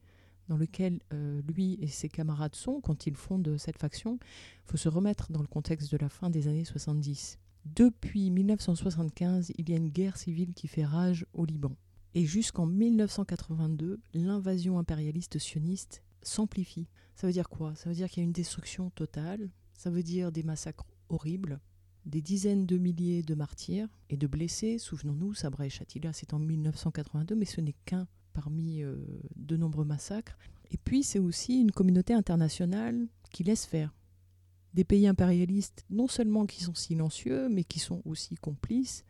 dans 0.49 0.59
lequel 0.59 1.01
euh, 1.15 1.41
lui 1.49 1.79
et 1.81 1.87
ses 1.87 2.11
camarades 2.11 2.55
sont 2.55 2.83
quand 2.83 3.07
ils 3.07 3.17
fondent 3.17 3.57
cette 3.57 3.79
faction, 3.79 4.19
il 4.21 4.71
faut 4.71 4.77
se 4.77 4.91
remettre 4.91 5.33
dans 5.33 5.41
le 5.41 5.47
contexte 5.47 5.91
de 5.91 5.97
la 5.97 6.11
fin 6.11 6.29
des 6.29 6.47
années 6.47 6.67
70. 6.67 7.39
Depuis 7.65 8.31
1975, 8.31 9.53
il 9.57 9.71
y 9.71 9.73
a 9.73 9.79
une 9.79 9.89
guerre 9.89 10.19
civile 10.19 10.53
qui 10.53 10.69
fait 10.69 10.85
rage 10.85 11.25
au 11.33 11.47
Liban. 11.47 11.75
Et 12.15 12.27
jusqu'en 12.27 12.67
1982, 12.67 13.99
l'invasion 14.13 14.79
impérialiste 14.79 15.39
sioniste 15.39 16.03
s'amplifie. 16.21 16.87
Ça 17.15 17.27
veut 17.27 17.33
dire 17.33 17.49
quoi? 17.49 17.75
Ça 17.77 17.89
veut 17.89 17.95
dire 17.95 18.11
qu'il 18.11 18.23
y 18.23 18.25
a 18.25 18.29
une 18.29 18.33
destruction 18.33 18.91
totale, 18.91 19.49
ça 19.73 19.89
veut 19.89 20.03
dire 20.03 20.33
des 20.33 20.43
massacres 20.43 20.85
horribles, 21.09 21.61
des 22.05 22.21
dizaines 22.21 22.67
de 22.67 22.77
milliers 22.77 23.23
de 23.23 23.35
martyrs 23.35 23.89
et 24.11 24.19
de 24.19 24.27
blessés. 24.27 24.77
Souvenons-nous, 24.77 25.33
Sabra 25.33 25.65
et 25.65 25.71
Shatila, 25.71 26.13
c'est 26.13 26.35
en 26.35 26.39
1982, 26.39 27.35
mais 27.35 27.47
ce 27.47 27.63
n'est 27.63 27.77
qu'un 27.87 28.07
parmi 28.39 28.85
euh, 28.85 28.95
de 29.35 29.57
nombreux 29.57 29.85
massacres. 29.85 30.39
Et 30.71 30.77
puis 30.77 31.03
c'est 31.03 31.19
aussi 31.19 31.61
une 31.61 31.73
communauté 31.73 32.15
internationale 32.15 33.09
qui 33.33 33.43
laisse 33.43 33.67
faire. 33.67 33.93
Des 34.75 34.85
pays 34.85 35.09
impérialistes, 35.09 35.85
non 35.91 36.07
seulement 36.07 36.47
qui 36.47 36.63
sont 36.63 36.77
silencieux, 36.77 37.49
mais 37.49 37.65
qui 37.65 37.81
sont 37.81 38.01
aussi 38.05 38.37
complices, 38.37 39.05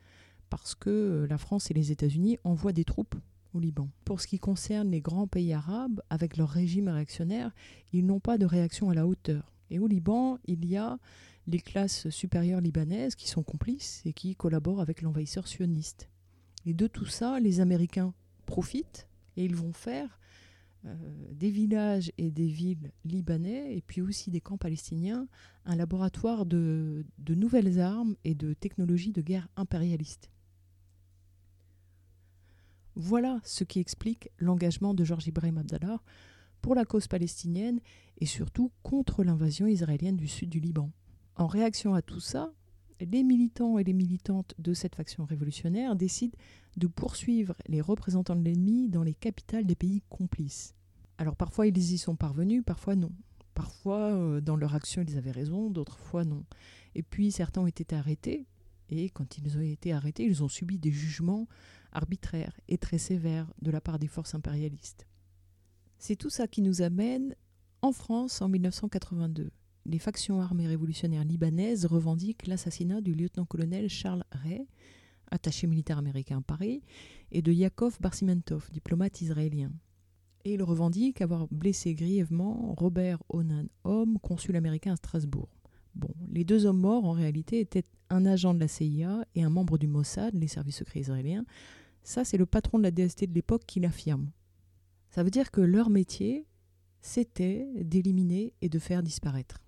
parce 0.48 0.74
que 0.74 1.26
la 1.28 1.36
France 1.36 1.70
et 1.70 1.74
les 1.74 1.92
États-Unis 1.92 2.38
envoient 2.42 2.72
des 2.72 2.86
troupes 2.86 3.16
au 3.52 3.60
Liban. 3.60 3.90
Pour 4.06 4.22
ce 4.22 4.26
qui 4.26 4.38
concerne 4.38 4.90
les 4.90 5.02
grands 5.02 5.26
pays 5.26 5.52
arabes, 5.52 6.00
avec 6.08 6.38
leur 6.38 6.48
régime 6.48 6.88
réactionnaire, 6.88 7.52
ils 7.92 8.06
n'ont 8.06 8.20
pas 8.20 8.38
de 8.38 8.46
réaction 8.46 8.88
à 8.88 8.94
la 8.94 9.06
hauteur. 9.06 9.52
Et 9.68 9.78
au 9.78 9.88
Liban, 9.88 10.38
il 10.46 10.64
y 10.64 10.78
a 10.78 10.98
les 11.46 11.60
classes 11.60 12.08
supérieures 12.08 12.62
libanaises 12.62 13.14
qui 13.14 13.28
sont 13.28 13.42
complices 13.42 14.00
et 14.06 14.14
qui 14.14 14.36
collaborent 14.36 14.80
avec 14.80 15.02
l'envahisseur 15.02 15.46
sioniste. 15.46 16.08
Et 16.64 16.72
de 16.72 16.86
tout 16.86 17.04
ça, 17.04 17.40
les 17.40 17.60
Américains 17.60 18.14
profitent 18.46 19.06
et 19.38 19.44
ils 19.44 19.54
vont 19.54 19.72
faire 19.72 20.18
euh, 20.84 20.94
des 21.32 21.50
villages 21.50 22.12
et 22.18 22.30
des 22.30 22.48
villes 22.48 22.90
libanais 23.04 23.76
et 23.76 23.80
puis 23.80 24.02
aussi 24.02 24.30
des 24.30 24.40
camps 24.40 24.58
palestiniens 24.58 25.28
un 25.64 25.76
laboratoire 25.76 26.44
de, 26.44 27.06
de 27.18 27.34
nouvelles 27.34 27.78
armes 27.78 28.16
et 28.24 28.34
de 28.34 28.52
technologies 28.52 29.12
de 29.12 29.22
guerre 29.22 29.48
impérialiste. 29.56 30.30
Voilà 32.96 33.40
ce 33.44 33.62
qui 33.62 33.78
explique 33.78 34.30
l'engagement 34.38 34.92
de 34.92 35.04
Georges 35.04 35.28
Ibrahim 35.28 35.58
Abdallah 35.58 36.02
pour 36.60 36.74
la 36.74 36.84
cause 36.84 37.06
palestinienne 37.06 37.78
et 38.18 38.26
surtout 38.26 38.72
contre 38.82 39.22
l'invasion 39.22 39.68
israélienne 39.68 40.16
du 40.16 40.26
sud 40.26 40.50
du 40.50 40.58
Liban. 40.58 40.90
En 41.36 41.46
réaction 41.46 41.94
à 41.94 42.02
tout 42.02 42.18
ça, 42.18 42.52
les 43.00 43.22
militants 43.22 43.78
et 43.78 43.84
les 43.84 43.92
militantes 43.92 44.54
de 44.58 44.74
cette 44.74 44.94
faction 44.94 45.24
révolutionnaire 45.24 45.96
décident 45.96 46.36
de 46.76 46.86
poursuivre 46.86 47.54
les 47.66 47.80
représentants 47.80 48.36
de 48.36 48.44
l'ennemi 48.44 48.88
dans 48.88 49.02
les 49.02 49.14
capitales 49.14 49.66
des 49.66 49.74
pays 49.74 50.02
complices. 50.08 50.74
Alors 51.18 51.36
parfois 51.36 51.66
ils 51.66 51.76
y 51.76 51.98
sont 51.98 52.16
parvenus, 52.16 52.62
parfois 52.64 52.96
non. 52.96 53.12
Parfois 53.54 54.12
euh, 54.14 54.40
dans 54.40 54.56
leur 54.56 54.74
action 54.74 55.02
ils 55.06 55.18
avaient 55.18 55.30
raison, 55.30 55.70
d'autres 55.70 55.98
fois 55.98 56.24
non. 56.24 56.44
Et 56.94 57.02
puis 57.02 57.32
certains 57.32 57.62
ont 57.62 57.66
été 57.66 57.94
arrêtés, 57.94 58.46
et 58.90 59.10
quand 59.10 59.38
ils 59.38 59.56
ont 59.58 59.62
été 59.62 59.92
arrêtés, 59.92 60.24
ils 60.24 60.42
ont 60.42 60.48
subi 60.48 60.78
des 60.78 60.92
jugements 60.92 61.46
arbitraires 61.92 62.58
et 62.68 62.78
très 62.78 62.98
sévères 62.98 63.52
de 63.62 63.70
la 63.70 63.80
part 63.80 63.98
des 63.98 64.06
forces 64.06 64.34
impérialistes. 64.34 65.06
C'est 65.98 66.16
tout 66.16 66.30
ça 66.30 66.46
qui 66.46 66.62
nous 66.62 66.82
amène 66.82 67.34
en 67.82 67.92
France 67.92 68.40
en 68.40 68.48
1982. 68.48 69.50
Les 69.88 69.98
factions 69.98 70.42
armées 70.42 70.66
révolutionnaires 70.66 71.24
libanaises 71.24 71.86
revendiquent 71.86 72.46
l'assassinat 72.46 73.00
du 73.00 73.14
lieutenant-colonel 73.14 73.88
Charles 73.88 74.22
Ray, 74.32 74.66
attaché 75.30 75.66
militaire 75.66 75.96
américain 75.96 76.38
à 76.38 76.42
Paris, 76.42 76.82
et 77.32 77.40
de 77.40 77.50
Yakov 77.52 77.96
Barsimentov, 77.98 78.68
diplomate 78.70 79.22
israélien. 79.22 79.72
Et 80.44 80.52
ils 80.52 80.62
revendiquent 80.62 81.22
avoir 81.22 81.48
blessé 81.48 81.94
grièvement 81.94 82.74
Robert 82.76 83.22
Onan 83.30 83.64
Homme, 83.84 84.18
consul 84.18 84.56
américain 84.56 84.92
à 84.92 84.96
Strasbourg. 84.96 85.48
Bon, 85.94 86.10
les 86.30 86.44
deux 86.44 86.66
hommes 86.66 86.80
morts 86.80 87.06
en 87.06 87.12
réalité 87.12 87.58
étaient 87.58 87.84
un 88.10 88.26
agent 88.26 88.52
de 88.52 88.60
la 88.60 88.68
CIA 88.68 89.24
et 89.34 89.42
un 89.42 89.50
membre 89.50 89.78
du 89.78 89.86
Mossad, 89.86 90.34
les 90.34 90.48
services 90.48 90.76
secrets 90.76 91.00
israéliens. 91.00 91.46
Ça, 92.02 92.26
c'est 92.26 92.36
le 92.36 92.44
patron 92.44 92.76
de 92.76 92.82
la 92.82 92.90
DST 92.90 93.24
de 93.24 93.34
l'époque 93.34 93.64
qui 93.66 93.80
l'affirme. 93.80 94.32
Ça 95.08 95.22
veut 95.22 95.30
dire 95.30 95.50
que 95.50 95.62
leur 95.62 95.88
métier, 95.88 96.44
c'était 97.00 97.66
d'éliminer 97.82 98.52
et 98.60 98.68
de 98.68 98.78
faire 98.78 99.02
disparaître. 99.02 99.62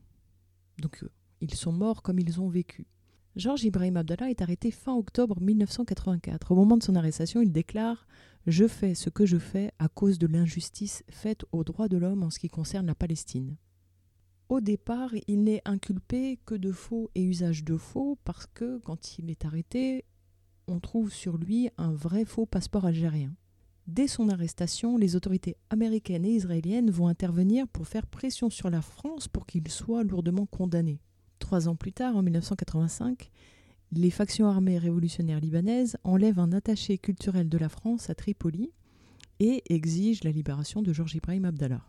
Donc, 0.81 1.03
euh, 1.03 1.11
ils 1.41 1.55
sont 1.55 1.73
morts 1.73 2.03
comme 2.03 2.19
ils 2.19 2.41
ont 2.41 2.49
vécu. 2.49 2.87
Georges 3.37 3.63
Ibrahim 3.63 3.97
Abdallah 3.97 4.31
est 4.31 4.43
arrêté 4.43 4.71
fin 4.73 4.95
octobre 4.95 5.41
1984. 5.41 6.51
Au 6.51 6.57
moment 6.57 6.77
de 6.77 6.83
son 6.83 6.97
arrestation, 6.97 7.41
il 7.41 7.53
déclare 7.53 8.07
Je 8.47 8.67
fais 8.67 8.95
ce 8.95 9.09
que 9.09 9.25
je 9.25 9.39
fais 9.39 9.71
à 9.79 9.89
cause 9.89 10.19
de 10.19 10.27
l'injustice 10.27 11.05
faite 11.09 11.45
aux 11.53 11.63
droits 11.63 11.89
de 11.89 11.97
l'homme 11.97 12.25
en 12.25 12.31
ce 12.31 12.41
qui 12.41 12.49
concerne 12.49 12.87
la 12.87 12.97
Palestine. 12.97 13.57
Au 14.49 14.61
départ, 14.61 15.13
il 15.29 15.45
n'est 15.45 15.63
inculpé 15.65 16.41
que 16.45 16.57
de 16.57 16.73
faux 16.73 17.09
et 17.15 17.23
usage 17.23 17.63
de 17.63 17.77
faux 17.77 18.19
parce 18.25 18.47
que 18.47 18.79
quand 18.79 19.19
il 19.19 19.31
est 19.31 19.45
arrêté, 19.45 20.05
on 20.67 20.81
trouve 20.81 21.13
sur 21.13 21.37
lui 21.37 21.71
un 21.79 21.93
vrai 21.93 22.25
faux 22.25 22.47
passeport 22.47 22.85
algérien. 22.85 23.33
Dès 23.87 24.07
son 24.07 24.29
arrestation, 24.29 24.97
les 24.97 25.17
autorités 25.17 25.57
américaines 25.71 26.25
et 26.25 26.35
israéliennes 26.35 26.91
vont 26.91 27.09
intervenir 27.09 27.67
pour 27.69 27.89
faire 27.89 28.07
pression 28.07 28.51
sur 28.51 28.71
la 28.71 28.83
France 28.83 29.27
pour 29.27 29.47
qu'il 29.47 29.67
soit 29.69 30.05
lourdement 30.05 30.47
condamné. 30.47 31.01
Trois 31.39 31.69
ans 31.69 31.77
plus 31.77 31.93
tard, 31.93 32.17
en 32.17 32.23
1985, 32.23 33.31
les 33.93 34.11
factions 34.11 34.47
armées 34.47 34.79
révolutionnaires 34.79 35.41
libanaises 35.41 35.97
enlèvent 36.05 36.39
un 36.39 36.53
attaché 36.53 36.99
culturel 36.99 37.49
de 37.49 37.59
la 37.59 37.69
France 37.69 38.09
à 38.11 38.15
Tripoli 38.15 38.71
et 39.41 39.63
exigent 39.73 40.21
la 40.23 40.31
libération 40.31 40.83
de 40.83 40.93
Georges 40.93 41.17
Ibrahim 41.17 41.47
Abdallah. 41.47 41.85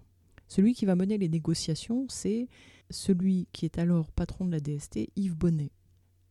Celui 0.47 0.73
qui 0.73 0.85
va 0.85 0.95
mener 0.95 1.17
les 1.17 1.29
négociations, 1.29 2.07
c'est 2.09 2.47
celui 2.89 3.47
qui 3.51 3.65
est 3.65 3.77
alors 3.77 4.11
patron 4.11 4.45
de 4.45 4.51
la 4.51 4.59
DST, 4.59 5.11
Yves 5.15 5.35
Bonnet. 5.35 5.71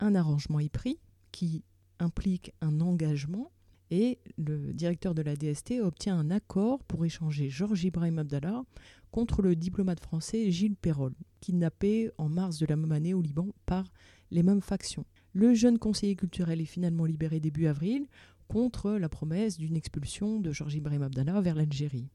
Un 0.01 0.15
arrangement 0.15 0.59
est 0.59 0.69
pris 0.69 0.99
qui 1.31 1.63
implique 2.01 2.53
un 2.61 2.81
engagement 2.81 3.53
et 3.91 4.19
le 4.37 4.73
directeur 4.73 5.15
de 5.15 5.23
la 5.23 5.35
DST 5.35 5.81
obtient 5.83 6.17
un 6.17 6.31
accord 6.31 6.83
pour 6.85 7.05
échanger 7.05 7.49
Georges 7.49 7.85
Ibrahim 7.85 8.19
Abdallah 8.19 8.63
contre 9.11 9.43
le 9.43 9.57
diplomate 9.57 10.01
français 10.01 10.51
Gilles 10.51 10.77
Perrol, 10.77 11.13
kidnappé 11.41 12.11
en 12.17 12.29
mars 12.29 12.59
de 12.59 12.67
la 12.67 12.77
même 12.77 12.93
année 12.93 13.15
au 13.15 13.21
Liban 13.21 13.49
par 13.67 13.85
les 14.31 14.45
mêmes 14.45 14.61
factions. 14.61 15.05
Le 15.33 15.55
jeune 15.55 15.79
conseiller 15.79 16.15
culturel 16.15 16.61
est 16.61 16.67
finalement 16.67 17.05
libéré 17.05 17.41
début 17.41 17.67
avril 17.67 18.07
contre 18.47 18.93
la 18.93 19.09
promesse 19.09 19.59
d'une 19.59 19.77
expulsion 19.77 20.41
de 20.41 20.53
Georges 20.53 20.75
Ibrahim 20.75 21.03
Abdallah 21.03 21.41
vers 21.41 21.55
l'Algérie. 21.55 22.09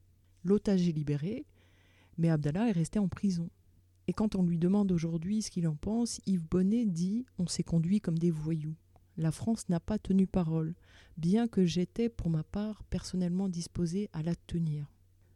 L'otage 0.43 0.87
est 0.87 0.93
libéré, 0.93 1.45
mais 2.17 2.29
Abdallah 2.29 2.69
est 2.69 2.73
resté 2.73 2.99
en 2.99 3.07
prison. 3.07 3.49
Et 4.07 4.13
quand 4.13 4.35
on 4.35 4.43
lui 4.43 4.59
demande 4.59 4.91
aujourd'hui 4.91 5.41
ce 5.41 5.49
qu'il 5.49 5.67
en 5.67 5.75
pense, 5.75 6.21
Yves 6.25 6.47
Bonnet 6.47 6.85
dit 6.85 7.25
On 7.37 7.47
s'est 7.47 7.63
conduit 7.63 7.99
comme 7.99 8.17
des 8.17 8.31
voyous. 8.31 8.75
La 9.17 9.31
France 9.31 9.69
n'a 9.69 9.79
pas 9.79 9.97
tenu 9.97 10.27
parole, 10.27 10.75
bien 11.17 11.47
que 11.47 11.65
j'étais 11.65 12.09
pour 12.09 12.29
ma 12.29 12.43
part 12.43 12.83
personnellement 12.83 13.47
disposé 13.47 14.09
à 14.11 14.21
la 14.23 14.35
tenir. 14.35 14.91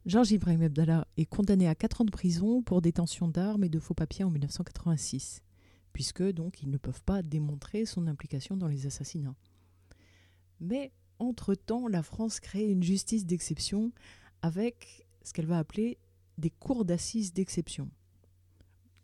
Georges 0.06 0.32
Ibrahim 0.32 0.64
Abdallah 0.64 1.08
est 1.18 1.26
condamné 1.26 1.68
à 1.68 1.76
4 1.76 2.02
ans 2.02 2.06
de 2.06 2.12
prison 2.12 2.62
pour 2.62 2.82
détention 2.82 3.28
d'armes 3.28 3.64
et 3.64 3.70
de 3.70 3.80
faux 3.80 3.94
papiers 3.94 4.26
en 4.26 4.30
1986, 4.30 5.42
puisque 5.94 6.24
donc 6.24 6.62
ils 6.62 6.70
ne 6.70 6.78
peuvent 6.78 7.04
pas 7.04 7.22
démontrer 7.22 7.86
son 7.86 8.08
implication 8.08 8.58
dans 8.58 8.68
les 8.68 8.86
assassinats. 8.86 9.36
Mais 10.60 10.92
entre-temps, 11.20 11.88
la 11.88 12.04
France 12.04 12.40
crée 12.40 12.70
une 12.70 12.84
justice 12.84 13.26
d'exception 13.26 13.92
avec 14.42 15.06
ce 15.24 15.34
qu'elle 15.34 15.46
va 15.46 15.58
appeler 15.58 15.98
des 16.38 16.50
cours 16.50 16.86
d'assises 16.86 17.34
d'exception. 17.34 17.90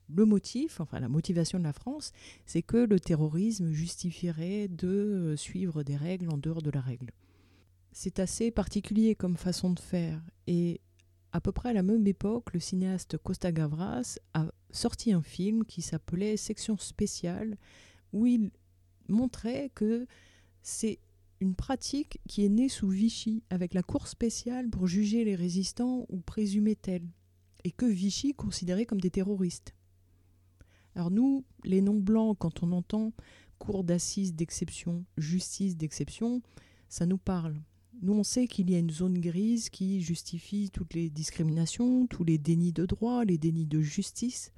Le 0.08 0.26
motif, 0.26 0.80
enfin 0.80 1.00
la 1.00 1.10
motivation 1.10 1.58
de 1.58 1.64
la 1.64 1.74
France, 1.74 2.12
c'est 2.46 2.62
que 2.62 2.78
le 2.78 3.00
terrorisme 3.00 3.72
justifierait 3.72 4.68
de 4.68 4.88
euh, 4.88 5.36
suivre 5.36 5.84
des 5.84 5.96
règles 5.96 6.30
en 6.30 6.38
dehors 6.38 6.62
de 6.62 6.70
la 6.70 6.82
règle. 6.82 7.12
C'est 7.92 8.20
assez 8.20 8.52
particulier 8.52 9.16
comme 9.16 9.38
façon 9.38 9.72
de 9.72 9.80
faire 9.80 10.22
et 10.48 10.82
à 11.32 11.42
peu 11.42 11.52
près 11.52 11.70
à 11.70 11.74
la 11.74 11.84
même 11.84 12.08
époque, 12.08 12.54
le 12.54 12.62
cinéaste 12.62 13.18
Costa 13.18 13.52
Gavras 13.52 14.20
a 14.34 14.48
sorti 14.72 15.12
un 15.12 15.22
film 15.22 15.66
qui 15.66 15.82
s'appelait 15.82 16.38
Section 16.38 16.78
spéciale 16.78 17.58
où 18.14 18.26
il 18.26 18.52
montrait 19.10 19.70
que 19.76 20.08
c'est 20.62 21.00
une 21.42 21.56
pratique 21.56 22.20
qui 22.28 22.46
est 22.46 22.50
née 22.50 22.70
sous 22.70 22.88
Vichy 22.88 23.44
avec 23.50 23.74
la 23.74 23.84
cour 23.84 24.08
spéciale 24.08 24.70
pour 24.70 24.88
juger 24.88 25.26
les 25.26 25.36
résistants 25.36 26.06
ou 26.10 26.20
présumés 26.22 26.76
tels 26.76 27.10
et 27.66 27.72
que 27.72 27.86
Vichy 27.86 28.34
considérait 28.34 28.86
comme 28.86 29.02
des 29.02 29.12
terroristes. 29.12 29.74
Alors 30.96 31.12
nous, 31.12 31.44
les 31.64 31.82
non-blancs, 31.82 32.38
quand 32.40 32.64
on 32.64 32.72
entend 32.72 33.12
cour 33.60 33.84
d'assises 33.84 34.34
d'exception, 34.34 35.06
justice 35.18 35.78
d'exception, 35.78 36.42
ça 36.90 37.06
nous 37.06 37.18
parle. 37.18 37.56
Nous, 38.02 38.14
on 38.14 38.24
sait 38.24 38.48
qu'il 38.48 38.70
y 38.70 38.76
a 38.76 38.80
une 38.80 38.90
zone 38.90 39.20
grise 39.20 39.70
qui 39.70 40.02
justifie 40.02 40.70
toutes 40.72 40.94
les 40.94 41.10
discriminations, 41.10 42.08
tous 42.08 42.24
les 42.24 42.38
dénis 42.38 42.74
de 42.74 42.86
droit, 42.86 43.24
les 43.24 43.38
dénis 43.38 43.66
de 43.66 43.82
justice. 43.82 44.52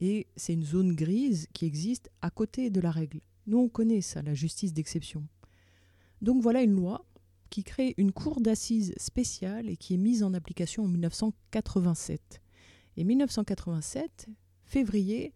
Et 0.00 0.26
c'est 0.36 0.52
une 0.52 0.64
zone 0.64 0.94
grise 0.94 1.48
qui 1.52 1.64
existe 1.64 2.10
à 2.22 2.30
côté 2.30 2.70
de 2.70 2.80
la 2.80 2.90
règle. 2.90 3.20
Nous, 3.46 3.58
on 3.58 3.68
connaît 3.68 4.00
ça, 4.00 4.22
la 4.22 4.34
justice 4.34 4.72
d'exception. 4.72 5.26
Donc 6.22 6.42
voilà 6.42 6.62
une 6.62 6.74
loi 6.74 7.04
qui 7.50 7.62
crée 7.64 7.94
une 7.96 8.12
cour 8.12 8.40
d'assises 8.40 8.94
spéciale 8.96 9.68
et 9.68 9.76
qui 9.76 9.94
est 9.94 9.98
mise 9.98 10.22
en 10.22 10.34
application 10.34 10.84
en 10.84 10.88
1987. 10.88 12.40
Et 12.96 13.04
1987, 13.04 14.28
février, 14.66 15.32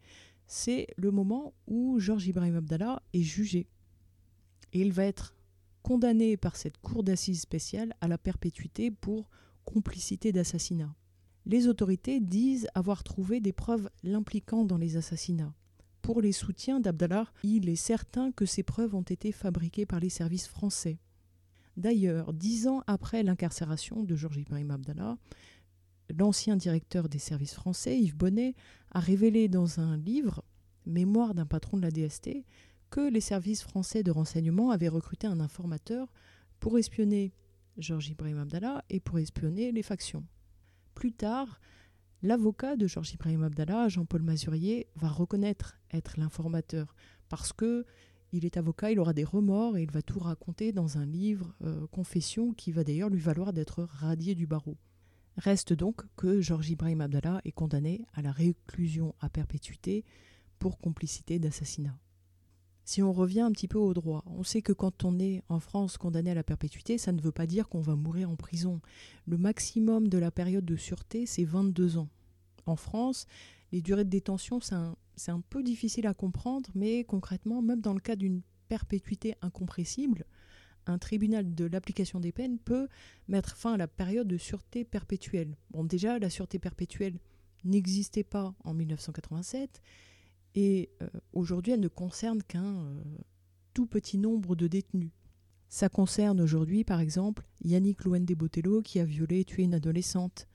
c'est 0.47 0.89
le 0.97 1.11
moment 1.11 1.55
où 1.67 1.99
Georges 1.99 2.27
Ibrahim 2.27 2.57
Abdallah 2.57 3.03
est 3.15 3.23
jugé. 3.23 3.69
Et 4.73 4.81
il 4.81 4.93
va 4.93 5.05
être 5.05 5.35
condamné 5.83 6.37
par 6.37 6.57
cette 6.57 6.79
cour 6.79 7.03
d'assises 7.03 7.41
spéciale 7.41 7.95
à 8.01 8.09
la 8.09 8.19
perpétuité 8.19 8.91
pour 8.91 9.31
complicité 9.65 10.33
d'assassinat. 10.33 10.95
Les 11.47 11.69
autorités 11.69 12.21
disent 12.21 12.69
avoir 12.75 13.03
trouvé 13.03 13.41
des 13.41 13.53
preuves 13.53 13.89
l'impliquant 14.03 14.65
dans 14.65 14.77
les 14.77 14.97
assassinats. 14.97 15.55
Pour 16.03 16.21
les 16.21 16.33
soutiens 16.33 16.81
d'Abdallah, 16.81 17.27
il 17.43 17.69
est 17.69 17.77
certain 17.77 18.33
que 18.33 18.47
ces 18.47 18.63
preuves 18.63 18.95
ont 18.95 19.03
été 19.03 19.33
fabriquées 19.33 19.87
par 19.87 20.01
les 20.01 20.09
services 20.09 20.49
français. 20.49 20.99
D'ailleurs, 21.77 22.33
dix 22.33 22.67
ans 22.67 22.83
après 22.87 23.23
l'incarcération 23.23 24.03
de 24.03 24.17
Georges 24.17 24.39
Ibrahim 24.39 24.71
Abdallah, 24.73 25.17
l'ancien 26.19 26.57
directeur 26.57 27.09
des 27.09 27.19
services 27.19 27.55
français, 27.55 27.99
Yves 27.99 28.17
Bonnet, 28.17 28.55
a 28.91 29.01
révélé 29.01 29.49
dans 29.49 29.81
un 29.81 29.97
livre, 29.97 30.45
Mémoire 30.87 31.35
d'un 31.35 31.47
patron 31.47 31.77
de 31.77 31.83
la 31.83 31.91
DST, 31.91 32.45
que 32.91 33.09
les 33.09 33.21
services 33.21 33.63
français 33.63 34.03
de 34.03 34.11
renseignement 34.11 34.71
avaient 34.71 34.89
recruté 34.89 35.27
un 35.27 35.39
informateur 35.39 36.13
pour 36.59 36.79
espionner 36.79 37.33
Georges 37.77 38.09
Ibrahim 38.09 38.39
Abdallah 38.39 38.85
et 38.91 39.01
pour 39.01 39.19
espionner 39.19 39.73
les 39.73 39.83
factions. 39.83 40.25
Plus 40.95 41.13
tard, 41.13 41.61
l'avocat 42.23 42.77
de 42.77 42.87
Georges 42.87 43.15
Ibrahim 43.15 43.45
Abdallah, 43.45 43.89
Jean-Paul 43.89 44.23
Mazurier, 44.23 44.89
va 44.97 45.09
reconnaître 45.09 45.79
être 45.93 46.19
l'informateur 46.19 46.95
parce 47.29 47.53
que 47.53 47.87
il 48.33 48.45
est 48.45 48.57
avocat, 48.57 48.93
il 48.93 49.01
aura 49.01 49.13
des 49.13 49.25
remords 49.25 49.77
et 49.77 49.83
il 49.83 49.91
va 49.91 50.03
tout 50.03 50.21
raconter 50.21 50.73
dans 50.73 50.99
un 50.99 51.07
livre, 51.07 51.53
euh, 51.65 51.87
Confession, 51.89 52.53
qui 52.53 52.71
va 52.71 52.85
d'ailleurs 52.85 53.09
lui 53.09 53.19
valoir 53.19 53.53
d'être 53.53 53.83
radié 53.83 54.35
du 54.37 54.47
barreau. 54.47 54.77
Reste 55.41 55.73
donc 55.73 56.03
que 56.17 56.43
Georges 56.43 56.69
Ibrahim 56.69 57.01
Abdallah 57.01 57.41
est 57.47 57.53
condamné 57.53 58.05
à 58.13 58.21
la 58.21 58.31
réclusion 58.31 59.15
à 59.21 59.31
perpétuité 59.31 60.05
pour 60.59 60.79
complicité 60.79 61.39
d'assassinat. 61.39 61.99
Si 62.85 63.03
on 63.03 63.11
revient 63.11 63.41
un 63.41 63.51
petit 63.51 63.67
peu 63.67 63.79
au 63.79 63.95
droit, 63.95 64.23
on 64.27 64.43
sait 64.43 64.61
que 64.61 64.75
quand 64.75 65.03
on 65.03 65.19
est 65.19 65.43
en 65.49 65.59
France 65.59 65.97
condamné 65.97 66.31
à 66.31 66.35
la 66.35 66.43
perpétuité, 66.43 66.99
ça 66.99 67.13
ne 67.13 67.23
veut 67.23 67.33
pas 67.33 67.47
dire 67.47 67.71
qu'on 67.71 67.81
va 67.81 67.97
mourir 67.97 68.29
en 68.29 68.37
prison. 68.37 68.83
Le 69.25 69.39
maximum 69.39 70.09
de 70.09 70.19
la 70.19 70.31
période 70.31 70.67
de 70.67 70.77
sûreté, 70.77 71.25
c'est 71.25 71.45
22 71.45 71.97
ans. 71.97 72.11
En 72.67 72.77
France, 72.77 73.27
les 73.73 73.81
durées 73.81 74.05
de 74.05 74.11
détention, 74.11 74.61
c'est 74.61 74.75
un, 74.75 74.95
un, 75.29 75.41
peu 75.41 75.63
difficile 75.63 76.07
à 76.07 76.13
comprendre, 76.13 76.69
mais 76.75 77.05
concrètement, 77.05 77.63
même 77.63 77.81
dans 77.81 77.95
le 77.95 78.01
cas 78.01 78.17
d'une 78.17 78.43
perpétuité 78.69 79.37
incompressible, 79.41 80.27
un 80.87 80.99
tribunal 80.99 81.55
de 81.55 81.65
l'application 81.67 82.21
des 82.21 82.33
peines 82.33 82.59
peut 82.59 82.89
mettre 83.29 83.57
fin 83.57 83.75
à 83.75 83.77
la 83.77 83.89
période 83.89 84.29
de 84.29 84.37
sûreté 84.37 84.85
perpétuelle. 84.85 85.57
Bon, 85.71 85.85
déjà, 85.85 86.19
la 86.19 86.31
sûreté 86.31 86.59
perpétuelle 86.59 87.19
n'existait 87.65 88.25
pas 88.25 88.55
en 88.65 88.75
1987 88.75 89.83
et 90.55 90.91
euh, 91.03 91.09
aujourd'hui, 91.33 91.73
elle 91.73 91.81
ne 91.81 91.89
concerne 91.89 92.43
qu'un 92.43 92.85
euh, 92.85 93.03
tout 93.75 93.87
petit 93.87 94.19
nombre 94.19 94.57
de 94.57 94.67
détenus. 94.67 95.11
Ça 95.69 95.89
concerne 95.89 96.41
aujourd'hui, 96.41 96.83
par 96.83 97.01
exemple, 97.01 97.47
Yannick 97.65 98.05
Louende 98.05 98.33
Botello 98.33 98.83
qui 98.83 98.99
a 98.99 99.05
violé 99.05 99.41
et 99.41 99.45
tué 99.45 99.63
une 99.63 99.75
adolescente, 99.75 100.49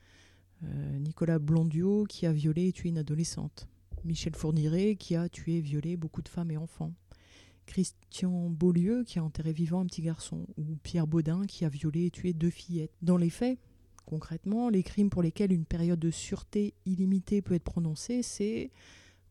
euh, 0.63 0.99
Nicolas 0.99 1.39
Blondiot 1.39 2.03
qui 2.03 2.25
a 2.25 2.33
violé 2.33 2.67
et 2.67 2.73
tué 2.73 2.89
une 2.89 2.97
adolescente, 2.97 3.69
Michel 4.03 4.35
Fourniret 4.35 4.95
qui 4.97 5.15
a 5.15 5.29
tué 5.29 5.57
et 5.57 5.61
violé 5.61 5.95
beaucoup 5.95 6.21
de 6.21 6.27
femmes 6.27 6.51
et 6.51 6.57
enfants, 6.57 6.93
Christian 7.65 8.49
Beaulieu 8.49 9.03
qui 9.03 9.19
a 9.19 9.23
enterré 9.23 9.53
vivant 9.53 9.81
un 9.81 9.85
petit 9.85 10.01
garçon, 10.01 10.45
ou 10.57 10.77
Pierre 10.83 11.07
Baudin 11.07 11.45
qui 11.45 11.65
a 11.65 11.69
violé 11.69 12.05
et 12.05 12.11
tué 12.11 12.33
deux 12.33 12.49
fillettes. 12.49 12.93
Dans 13.01 13.17
les 13.17 13.29
faits, 13.29 13.59
concrètement, 14.05 14.69
les 14.69 14.83
crimes 14.83 15.09
pour 15.09 15.21
lesquels 15.21 15.51
une 15.51 15.65
période 15.65 15.99
de 15.99 16.11
sûreté 16.11 16.73
illimitée 16.85 17.41
peut 17.41 17.55
être 17.55 17.63
prononcée, 17.63 18.23
c'est 18.23 18.71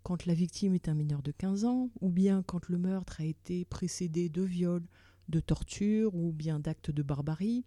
quand 0.03 0.27
la 0.27 0.35
victime 0.35 0.75
est 0.75 0.89
un 0.89 0.95
mineur 0.95 1.23
de 1.23 1.33
15 1.33 1.65
ans, 1.65 1.91
ou 2.01 2.11
bien 2.11 2.43
quand 2.43 2.69
le 2.69 2.79
meurtre 2.79 3.21
a 3.21 3.25
été 3.25 3.65
précédé 3.65 4.29
de 4.29 4.43
viol, 4.43 4.83
de 5.29 5.41
torture 5.41 6.15
ou 6.15 6.33
bien 6.33 6.61
d'actes 6.61 6.91
de 6.91 7.03
barbarie. 7.03 7.65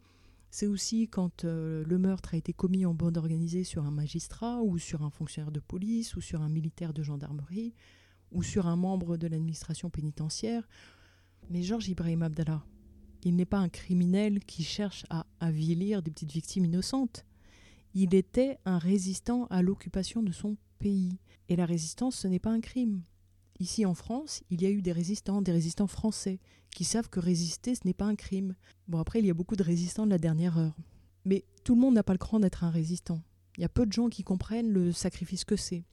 C'est 0.51 0.67
aussi 0.67 1.07
quand 1.07 1.43
euh, 1.43 1.83
le 1.85 1.97
meurtre 1.97 2.33
a 2.33 2.37
été 2.37 2.53
commis 2.53 2.85
en 2.85 2.93
bande 2.93 3.17
organisée 3.17 3.63
sur 3.63 3.83
un 3.83 3.91
magistrat 3.91 4.61
ou 4.61 4.77
sur 4.77 5.01
un 5.03 5.09
fonctionnaire 5.09 5.51
de 5.51 5.59
police 5.59 6.15
ou 6.15 6.21
sur 6.21 6.41
un 6.41 6.49
militaire 6.49 6.93
de 6.93 7.03
gendarmerie 7.03 7.73
ou 8.31 8.43
sur 8.43 8.67
un 8.67 8.75
membre 8.75 9.17
de 9.17 9.27
l'administration 9.27 9.89
pénitentiaire. 9.89 10.67
Mais 11.49 11.63
Georges 11.63 11.89
Ibrahim 11.89 12.23
Abdallah, 12.23 12.63
il 13.23 13.35
n'est 13.35 13.45
pas 13.45 13.59
un 13.59 13.69
criminel 13.69 14.43
qui 14.45 14.63
cherche 14.63 15.05
à 15.09 15.25
avilir 15.39 16.01
des 16.01 16.11
petites 16.11 16.31
victimes 16.31 16.65
innocentes. 16.65 17.25
Il 17.93 18.13
était 18.13 18.59
un 18.65 18.77
résistant 18.77 19.45
à 19.45 19.61
l'occupation 19.61 20.21
de 20.21 20.31
son 20.31 20.57
pays. 20.79 21.17
Et 21.49 21.55
la 21.55 21.65
résistance, 21.65 22.15
ce 22.15 22.27
n'est 22.27 22.39
pas 22.39 22.51
un 22.51 22.59
crime. 22.59 23.01
Ici 23.59 23.85
en 23.85 23.95
France, 23.95 24.43
il 24.49 24.61
y 24.61 24.65
a 24.65 24.69
eu 24.69 24.81
des 24.81 24.91
résistants, 24.91 25.41
des 25.41 25.51
résistants 25.51 25.87
français, 25.87 26.39
qui 26.69 26.83
savent 26.83 27.09
que 27.09 27.19
résister, 27.19 27.73
ce 27.73 27.81
n'est 27.85 27.93
pas 27.93 28.05
un 28.05 28.15
crime. 28.15 28.55
Bon, 28.87 28.99
après, 28.99 29.19
il 29.19 29.25
y 29.25 29.31
a 29.31 29.33
beaucoup 29.33 29.55
de 29.55 29.63
résistants 29.63 30.05
de 30.05 30.11
la 30.11 30.19
dernière 30.19 30.57
heure. 30.57 30.77
Mais 31.25 31.43
tout 31.63 31.73
le 31.73 31.81
monde 31.81 31.95
n'a 31.95 32.03
pas 32.03 32.13
le 32.13 32.19
cran 32.19 32.39
d'être 32.39 32.63
un 32.63 32.69
résistant. 32.69 33.21
Il 33.57 33.61
y 33.61 33.65
a 33.65 33.69
peu 33.69 33.85
de 33.85 33.91
gens 33.91 34.09
qui 34.09 34.23
comprennent 34.23 34.69
le 34.69 34.91
sacrifice 34.91 35.43
que 35.43 35.55
c'est. 35.55 35.83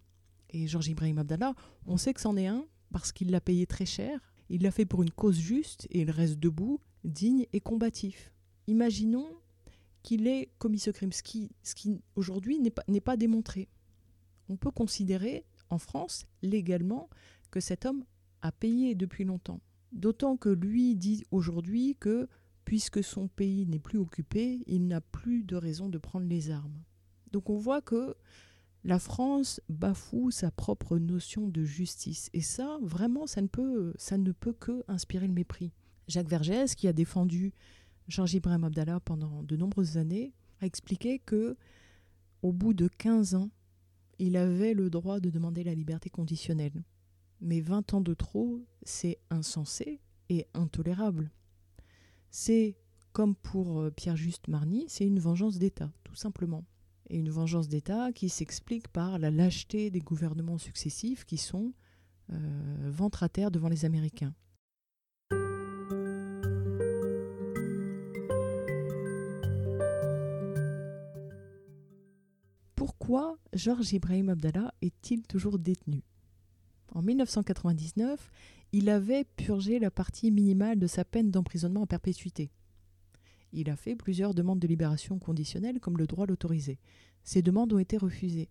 Et 0.54 0.66
Georges 0.66 0.88
Ibrahim 0.88 1.18
Abdallah, 1.18 1.54
on 1.86 1.98
sait 1.98 2.14
que 2.14 2.20
c'en 2.20 2.36
est 2.36 2.46
un, 2.46 2.64
parce 2.92 3.12
qu'il 3.12 3.30
l'a 3.30 3.40
payé 3.40 3.66
très 3.66 3.86
cher, 3.86 4.18
il 4.48 4.62
l'a 4.62 4.70
fait 4.70 4.86
pour 4.86 5.02
une 5.02 5.10
cause 5.10 5.38
juste, 5.38 5.86
et 5.90 6.00
il 6.00 6.10
reste 6.10 6.38
debout, 6.38 6.80
digne 7.02 7.46
et 7.52 7.60
combatif. 7.60 8.32
Imaginons 8.66 9.26
qu'il 10.02 10.26
ait 10.26 10.50
commis 10.58 10.78
ce 10.78 10.90
crime, 10.90 11.12
ce 11.12 11.22
qui, 11.22 12.02
aujourd'hui 12.14 12.60
n'est 12.60 12.70
pas, 12.70 12.84
pas 13.04 13.16
démontré 13.16 13.68
on 14.48 14.56
peut 14.56 14.70
considérer 14.70 15.44
en 15.70 15.78
France 15.78 16.26
légalement 16.42 17.08
que 17.50 17.60
cet 17.60 17.86
homme 17.86 18.04
a 18.42 18.52
payé 18.52 18.94
depuis 18.94 19.24
longtemps. 19.24 19.60
D'autant 19.92 20.36
que 20.36 20.48
lui 20.48 20.96
dit 20.96 21.24
aujourd'hui 21.30 21.96
que 21.98 22.28
puisque 22.64 23.04
son 23.04 23.28
pays 23.28 23.66
n'est 23.66 23.78
plus 23.78 23.98
occupé, 23.98 24.62
il 24.66 24.86
n'a 24.86 25.00
plus 25.00 25.44
de 25.44 25.56
raison 25.56 25.88
de 25.88 25.98
prendre 25.98 26.26
les 26.26 26.50
armes. 26.50 26.82
Donc 27.30 27.50
on 27.50 27.58
voit 27.58 27.82
que 27.82 28.16
la 28.84 28.98
France 28.98 29.60
bafoue 29.68 30.30
sa 30.30 30.50
propre 30.50 30.98
notion 30.98 31.48
de 31.48 31.64
justice. 31.64 32.28
Et 32.34 32.42
ça, 32.42 32.78
vraiment, 32.82 33.26
ça 33.26 33.40
ne 33.40 33.46
peut, 33.46 33.94
ça 33.96 34.16
que 34.60 34.84
inspirer 34.88 35.26
le 35.26 35.32
mépris. 35.32 35.72
Jacques 36.06 36.28
Vergès, 36.28 36.74
qui 36.74 36.86
a 36.86 36.92
défendu 36.92 37.52
Georges 38.08 38.34
Ibrahim 38.34 38.64
Abdallah 38.64 39.00
pendant 39.00 39.42
de 39.42 39.56
nombreuses 39.56 39.96
années, 39.96 40.34
a 40.60 40.66
expliqué 40.66 41.18
que 41.18 41.56
au 42.42 42.52
bout 42.52 42.74
de 42.74 42.88
15 42.88 43.34
ans, 43.34 43.50
il 44.18 44.36
avait 44.36 44.74
le 44.74 44.90
droit 44.90 45.18
de 45.18 45.30
demander 45.30 45.64
la 45.64 45.74
liberté 45.74 46.10
conditionnelle. 46.10 46.84
Mais 47.40 47.60
20 47.60 47.94
ans 47.94 48.00
de 48.02 48.12
trop, 48.12 48.60
c'est 48.82 49.18
insensé 49.30 50.00
et 50.28 50.46
intolérable. 50.52 51.30
C'est, 52.30 52.76
comme 53.12 53.34
pour 53.34 53.80
euh, 53.80 53.90
Pierre-Juste 53.90 54.48
Marny, 54.48 54.84
c'est 54.88 55.06
une 55.06 55.18
vengeance 55.18 55.58
d'État, 55.58 55.90
tout 56.04 56.14
simplement. 56.14 56.64
Et 57.10 57.18
une 57.18 57.30
vengeance 57.30 57.68
d'État 57.68 58.12
qui 58.12 58.28
s'explique 58.28 58.88
par 58.88 59.18
la 59.18 59.30
lâcheté 59.30 59.90
des 59.90 60.00
gouvernements 60.00 60.58
successifs 60.58 61.24
qui 61.24 61.36
sont 61.36 61.72
euh, 62.32 62.90
ventre 62.90 63.22
à 63.22 63.28
terre 63.28 63.50
devant 63.50 63.68
les 63.68 63.84
Américains. 63.84 64.34
Pourquoi 72.74 73.38
Georges 73.52 73.92
Ibrahim 73.92 74.30
Abdallah 74.30 74.72
est-il 74.80 75.22
toujours 75.26 75.58
détenu? 75.58 76.02
En 76.94 77.02
1999, 77.02 78.30
il 78.72 78.88
avait 78.88 79.24
purgé 79.36 79.78
la 79.78 79.90
partie 79.90 80.30
minimale 80.30 80.78
de 80.78 80.86
sa 80.86 81.04
peine 81.04 81.30
d'emprisonnement 81.30 81.82
en 81.82 81.86
perpétuité. 81.86 82.50
Il 83.56 83.70
a 83.70 83.76
fait 83.76 83.94
plusieurs 83.94 84.34
demandes 84.34 84.58
de 84.58 84.66
libération 84.66 85.20
conditionnelle 85.20 85.78
comme 85.78 85.96
le 85.96 86.08
droit 86.08 86.26
l'autorisait. 86.26 86.80
Ces 87.22 87.40
demandes 87.40 87.72
ont 87.72 87.78
été 87.78 87.96
refusées. 87.96 88.48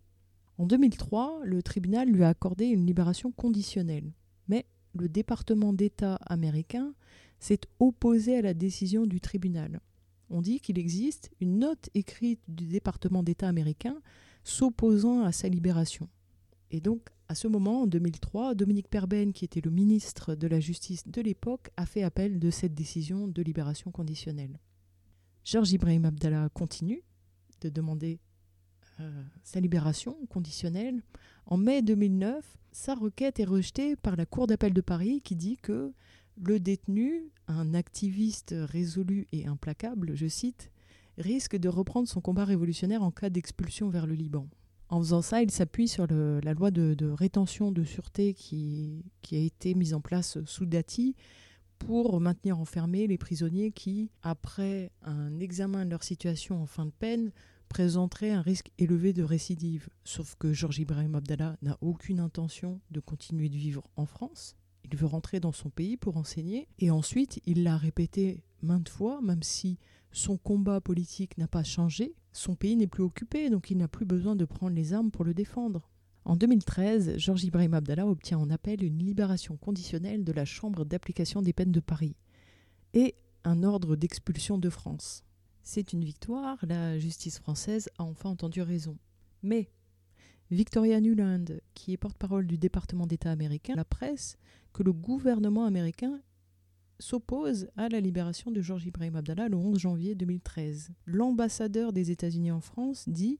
En 0.56 0.66
2003, 0.66 1.40
le 1.44 1.62
tribunal 1.62 2.08
lui 2.08 2.24
a 2.24 2.30
accordé 2.30 2.64
une 2.64 2.86
libération 2.86 3.30
conditionnelle. 3.30 4.14
Mais 4.48 4.64
le 4.94 5.10
département 5.10 5.74
d'État 5.74 6.14
américain 6.26 6.94
s'est 7.38 7.60
opposé 7.80 8.38
à 8.38 8.42
la 8.42 8.54
décision 8.54 9.04
du 9.04 9.20
tribunal. 9.20 9.80
On 10.30 10.40
dit 10.40 10.58
qu'il 10.58 10.78
existe 10.78 11.30
une 11.38 11.58
note 11.58 11.90
écrite 11.92 12.40
du 12.48 12.66
département 12.66 13.22
d'État 13.22 13.48
américain 13.48 14.00
s'opposant 14.42 15.22
à 15.22 15.32
sa 15.32 15.50
libération. 15.50 16.08
Et 16.70 16.80
donc, 16.80 17.10
à 17.28 17.34
ce 17.34 17.46
moment, 17.46 17.82
en 17.82 17.86
2003, 17.86 18.54
Dominique 18.54 18.88
Perben, 18.88 19.34
qui 19.34 19.44
était 19.44 19.60
le 19.60 19.70
ministre 19.70 20.34
de 20.34 20.46
la 20.46 20.60
Justice 20.60 21.06
de 21.06 21.20
l'époque, 21.20 21.70
a 21.76 21.84
fait 21.84 22.02
appel 22.02 22.38
de 22.38 22.50
cette 22.50 22.74
décision 22.74 23.28
de 23.28 23.42
libération 23.42 23.90
conditionnelle. 23.90 24.58
Georges 25.44 25.72
Ibrahim 25.72 26.06
Abdallah 26.06 26.48
continue 26.54 27.02
de 27.60 27.68
demander 27.68 28.18
euh, 29.00 29.22
sa 29.42 29.60
libération 29.60 30.16
conditionnelle. 30.30 31.02
En 31.46 31.58
mai 31.58 31.82
2009, 31.82 32.44
sa 32.72 32.94
requête 32.94 33.40
est 33.40 33.44
rejetée 33.44 33.94
par 33.96 34.16
la 34.16 34.24
Cour 34.24 34.46
d'appel 34.46 34.72
de 34.72 34.80
Paris 34.80 35.20
qui 35.22 35.36
dit 35.36 35.58
que 35.58 35.92
le 36.42 36.58
détenu, 36.58 37.30
un 37.46 37.74
activiste 37.74 38.54
résolu 38.56 39.28
et 39.32 39.46
implacable, 39.46 40.14
je 40.14 40.26
cite, 40.26 40.70
risque 41.18 41.56
de 41.56 41.68
reprendre 41.68 42.08
son 42.08 42.20
combat 42.20 42.44
révolutionnaire 42.44 43.02
en 43.02 43.10
cas 43.10 43.30
d'expulsion 43.30 43.90
vers 43.90 44.06
le 44.06 44.14
Liban. 44.14 44.48
En 44.88 44.98
faisant 45.00 45.22
ça, 45.22 45.42
il 45.42 45.50
s'appuie 45.50 45.88
sur 45.88 46.06
la 46.06 46.54
loi 46.54 46.70
de, 46.70 47.10
rétention 47.10 47.70
de 47.70 47.84
sûreté 47.84 48.34
qui, 48.34 49.04
qui, 49.22 49.36
a 49.36 49.40
été 49.40 49.74
mise 49.74 49.94
en 49.94 50.00
place 50.00 50.42
sous 50.44 50.66
Dati 50.66 51.14
pour 51.78 52.20
maintenir 52.20 52.58
enfermés 52.58 53.06
les 53.06 53.18
prisonniers 53.18 53.72
qui, 53.72 54.10
après 54.22 54.90
un 55.02 55.38
examen 55.40 55.84
de 55.84 55.90
leur 55.90 56.02
situation 56.02 56.62
en 56.62 56.66
fin 56.66 56.86
de 56.86 56.92
peine, 56.92 57.32
présenteraient 57.68 58.30
un 58.30 58.42
risque 58.42 58.70
élevé 58.78 59.12
de 59.12 59.22
récidive. 59.22 59.88
Sauf 60.04 60.36
que 60.36 60.52
Georges 60.52 60.78
Ibrahim 60.78 61.14
Abdallah 61.14 61.56
n'a 61.62 61.76
aucune 61.80 62.20
intention 62.20 62.80
de 62.90 63.00
continuer 63.00 63.48
de 63.48 63.56
vivre 63.56 63.82
en 63.96 64.06
France. 64.06 64.56
Il 64.84 64.96
veut 64.96 65.06
rentrer 65.06 65.40
dans 65.40 65.52
son 65.52 65.70
pays 65.70 65.96
pour 65.96 66.16
enseigner. 66.16 66.68
Et 66.78 66.90
ensuite, 66.90 67.40
il 67.46 67.62
l'a 67.62 67.76
répété 67.76 68.44
maintes 68.62 68.88
fois, 68.88 69.20
même 69.22 69.42
si 69.42 69.78
son 70.12 70.36
combat 70.36 70.80
politique 70.80 71.36
n'a 71.38 71.48
pas 71.48 71.64
changé, 71.64 72.14
son 72.32 72.54
pays 72.54 72.76
n'est 72.76 72.86
plus 72.86 73.02
occupé, 73.02 73.50
donc 73.50 73.70
il 73.70 73.78
n'a 73.78 73.88
plus 73.88 74.06
besoin 74.06 74.36
de 74.36 74.44
prendre 74.44 74.74
les 74.74 74.92
armes 74.92 75.10
pour 75.10 75.24
le 75.24 75.34
défendre. 75.34 75.90
En 76.24 76.36
2013, 76.36 77.18
Georges 77.18 77.44
Ibrahim 77.44 77.74
Abdallah 77.74 78.06
obtient 78.06 78.38
en 78.38 78.48
appel 78.48 78.82
une 78.82 78.98
libération 78.98 79.58
conditionnelle 79.58 80.24
de 80.24 80.32
la 80.32 80.46
Chambre 80.46 80.86
d'application 80.86 81.42
des 81.42 81.52
peines 81.52 81.72
de 81.72 81.80
Paris 81.80 82.16
et 82.94 83.14
un 83.44 83.62
ordre 83.62 83.94
d'expulsion 83.94 84.56
de 84.56 84.70
France. 84.70 85.22
C'est 85.62 85.92
une 85.92 86.02
victoire, 86.02 86.58
la 86.62 86.98
justice 86.98 87.38
française 87.38 87.90
a 87.98 88.04
enfin 88.04 88.30
entendu 88.30 88.62
raison. 88.62 88.96
Mais 89.42 89.70
Victoria 90.50 90.98
Nuland, 91.00 91.44
qui 91.74 91.92
est 91.92 91.98
porte-parole 91.98 92.46
du 92.46 92.56
département 92.56 93.06
d'État 93.06 93.30
américain, 93.30 93.74
la 93.76 93.84
presse 93.84 94.38
que 94.72 94.82
le 94.82 94.94
gouvernement 94.94 95.66
américain 95.66 96.20
s'oppose 96.98 97.68
à 97.76 97.88
la 97.90 98.00
libération 98.00 98.50
de 98.50 98.62
Georges 98.62 98.86
Ibrahim 98.86 99.16
Abdallah 99.16 99.48
le 99.48 99.56
11 99.56 99.78
janvier 99.78 100.14
2013. 100.14 100.90
L'ambassadeur 101.04 101.92
des 101.92 102.10
États-Unis 102.10 102.50
en 102.50 102.60
France 102.60 103.08
dit 103.08 103.38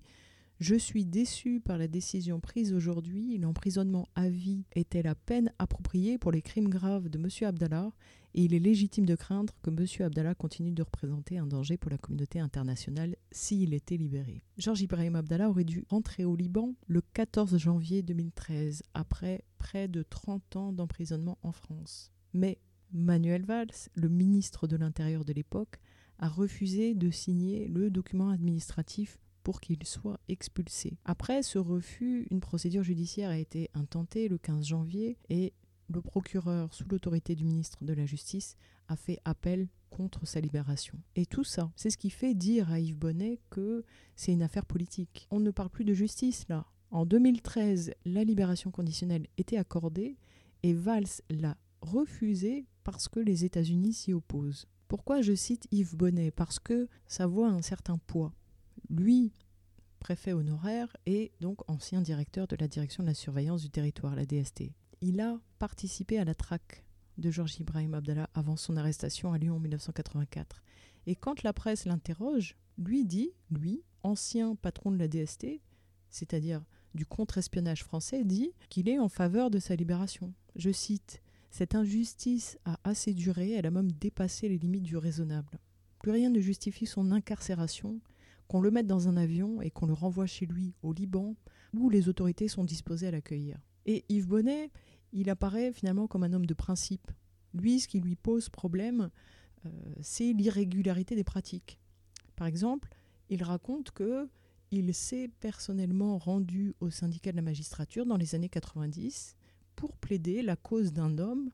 je 0.61 0.77
suis 0.77 1.05
déçu 1.05 1.61
par 1.61 1.79
la 1.79 1.89
décision 1.89 2.39
prise 2.39 2.73
aujourd'hui. 2.73 3.39
L'emprisonnement 3.39 4.09
à 4.15 4.29
vie 4.29 4.65
était 4.75 5.03
la 5.03 5.15
peine 5.15 5.53
appropriée 5.59 6.17
pour 6.17 6.31
les 6.31 6.43
crimes 6.43 6.69
graves 6.69 7.09
de 7.09 7.19
M. 7.19 7.29
Abdallah? 7.49 7.91
Et 8.37 8.45
il 8.45 8.55
est 8.55 8.61
légitime 8.61 9.07
de 9.07 9.15
craindre 9.15 9.55
que 9.63 9.71
M. 9.71 9.87
Abdallah 10.07 10.35
continue 10.35 10.73
de 10.73 10.83
représenter 10.83 11.39
un 11.39 11.47
danger 11.47 11.77
pour 11.77 11.91
la 11.91 11.99
communauté 11.99 12.41
internationale 12.41 13.17
s'il 13.31 13.75
était 13.75 13.97
libéré. 13.97 14.43
Georges 14.59 14.83
Ibrahim 14.83 15.17
Abdallah 15.17 15.51
aurait 15.51 15.65
dû 15.65 15.85
entrer 15.89 16.25
au 16.25 16.35
Liban 16.35 16.75
le 16.87 17.01
14 17.01 17.57
janvier 17.59 18.03
2013, 18.03 18.83
après 18.93 19.45
près 19.59 19.87
de 19.87 20.03
30 20.03 20.57
ans 20.57 20.73
d'emprisonnement 20.73 21.39
en 21.43 21.53
France. 21.53 22.13
Mais 22.33 22.59
Manuel 22.93 23.45
Valls, 23.45 23.89
le 23.95 24.09
ministre 24.09 24.67
de 24.67 24.77
l'Intérieur 24.77 25.25
de 25.25 25.33
l'époque, 25.33 25.81
a 26.19 26.29
refusé 26.29 26.95
de 26.95 27.11
signer 27.11 27.67
le 27.69 27.91
document 27.91 28.31
administratif 28.31 29.19
pour 29.45 29.61
qu'il 29.61 29.85
soit 29.85 30.19
expulsé. 30.29 30.99
Après 31.05 31.45
ce 31.45 31.59
refus, 31.59 32.27
une 32.31 32.41
procédure 32.41 32.83
judiciaire 32.83 33.31
a 33.31 33.39
été 33.39 33.71
intentée 33.75 34.27
le 34.27 34.39
15 34.39 34.67
janvier 34.67 35.19
et 35.29 35.53
le 35.89 36.01
procureur, 36.01 36.73
sous 36.73 36.89
l'autorité 36.89 37.37
du 37.37 37.45
ministre 37.45 37.85
de 37.85 37.93
la 37.93 38.07
Justice, 38.07 38.57
a 38.89 38.97
fait 38.97 39.21
appel 39.25 39.69
contre 39.91 40.27
sa 40.27 40.41
libération. 40.41 40.99
Et 41.15 41.27
tout 41.27 41.45
ça, 41.45 41.71
c'est 41.77 41.91
ce 41.91 41.99
qui 41.99 42.11
fait 42.11 42.35
dire 42.35 42.73
à 42.73 42.81
Yves 42.81 42.97
Bonnet 42.97 43.39
que 43.51 43.85
c'est 44.17 44.33
une 44.33 44.43
affaire 44.43 44.67
politique. 44.67 45.29
On 45.31 45.41
ne 45.41 45.51
parle 45.51 45.71
plus 45.71 45.85
de 45.85 45.95
justice 45.95 46.47
là. 46.49 46.67
En 46.91 47.07
2013, 47.07 47.93
la 48.07 48.25
libération 48.25 48.71
conditionnelle 48.71 49.27
était 49.37 49.59
accordée 49.59 50.17
et 50.63 50.73
Valls 50.73 51.21
l'a 51.29 51.57
refusée 51.83 52.67
parce 52.83 53.09
que 53.09 53.21
les 53.21 53.45
États-Unis 53.45 53.93
s'y 53.93 54.13
opposent. 54.15 54.67
Pourquoi 54.89 55.21
je 55.21 55.35
cite 55.35 55.67
Yves 55.71 55.97
Bonnet? 55.97 56.31
Parce 56.31 56.59
que 56.59 56.89
ça 57.07 57.27
voit 57.27 57.49
un 57.49 57.63
certain 57.63 57.99
poids 57.99 58.33
lui, 58.91 59.33
préfet 60.01 60.33
honoraire, 60.33 60.97
et 61.07 61.33
donc 61.41 61.59
ancien 61.69 62.03
directeur 62.03 62.47
de 62.47 62.57
la 62.57 62.69
direction 62.69 63.03
de 63.03 63.09
la 63.09 63.15
surveillance 63.15 63.63
du 63.63 63.71
territoire, 63.71 64.15
la 64.15 64.27
DST. 64.27 64.73
Il 65.01 65.21
a 65.21 65.39
participé 65.59 66.19
à 66.19 66.25
la 66.25 66.35
traque 66.35 66.85
de 67.19 67.31
Georges 67.31 67.61
Ibrahim 67.61 67.95
Abdallah 67.95 68.29
avant 68.35 68.57
son 68.57 68.77
arrestation 68.77 69.33
à 69.33 69.39
Lyon 69.39 69.57
en 69.57 69.61
1984. 69.61 70.63
Et 71.07 71.15
quand 71.15 71.43
la 71.43 71.53
presse 71.53 71.85
l'interroge, 71.85 72.57
lui 72.79 73.05
dit, 73.05 73.33
lui, 73.51 73.83
ancien 74.03 74.57
patron 74.57 74.91
de 74.91 74.99
la 74.99 75.09
DST, 75.09 75.61
c'est-à-dire 76.11 76.65
du 76.95 77.07
contre-espionnage 77.07 77.83
français, 77.83 78.25
dit 78.25 78.53
qu'il 78.69 78.89
est 78.89 78.99
en 78.99 79.09
faveur 79.09 79.51
de 79.51 79.59
sa 79.59 79.75
libération. 79.75 80.33
Je 80.57 80.71
cite 80.71 81.23
Cette 81.51 81.75
injustice 81.75 82.59
a 82.65 82.79
assez 82.85 83.13
duré, 83.15 83.53
elle 83.53 83.67
a 83.67 83.71
même 83.71 83.93
dépassé 83.93 84.49
les 84.49 84.59
limites 84.59 84.85
du 84.85 84.97
raisonnable. 84.97 85.59
Plus 85.99 86.13
rien 86.13 86.31
ne 86.31 86.41
justifie 86.41 86.87
son 86.87 87.11
incarcération, 87.13 88.01
qu'on 88.49 88.61
le 88.61 88.71
mette 88.71 88.87
dans 88.87 89.09
un 89.09 89.17
avion 89.17 89.63
et 89.63 89.71
qu'on 89.71 89.87
le 89.87 89.93
renvoie 89.93 90.27
chez 90.27 90.47
lui 90.47 90.75
au 90.83 90.93
Liban, 90.93 91.35
où 91.75 91.91
les 91.91 92.09
autorités 92.09 92.49
sont 92.49 92.65
disposées 92.65 93.09
à 93.09 93.11
l'accueillir. 93.11 93.59
Et 93.87 94.05
Yves 94.09 94.29
Bonnet, 94.29 94.71
il 95.13 95.31
apparaît 95.31 95.73
finalement 95.73 96.07
comme 96.07 96.25
un 96.25 96.33
homme 96.33 96.47
de 96.47 96.55
principe. 96.55 97.11
Lui, 97.53 97.81
ce 97.81 97.89
qui 97.89 98.01
lui 98.01 98.17
pose 98.17 98.49
problème, 98.49 99.11
euh, 99.65 99.71
c'est 100.01 100.33
l'irrégularité 100.33 101.15
des 101.15 101.25
pratiques. 101.25 101.79
Par 102.37 102.47
exemple, 102.47 102.89
il 103.31 103.43
raconte 103.43 103.91
que 103.93 104.29
il 104.71 104.93
s'est 104.93 105.31
personnellement 105.41 106.19
rendu 106.19 106.75
au 106.81 106.91
syndicat 106.91 107.31
de 107.31 107.37
la 107.37 107.43
magistrature 107.43 108.07
dans 108.07 108.17
les 108.17 108.35
années 108.35 108.49
90 108.49 109.37
pour 109.77 109.97
plaider 109.97 110.43
la 110.43 110.57
cause 110.57 110.93
d'un 110.93 111.19
homme 111.19 111.51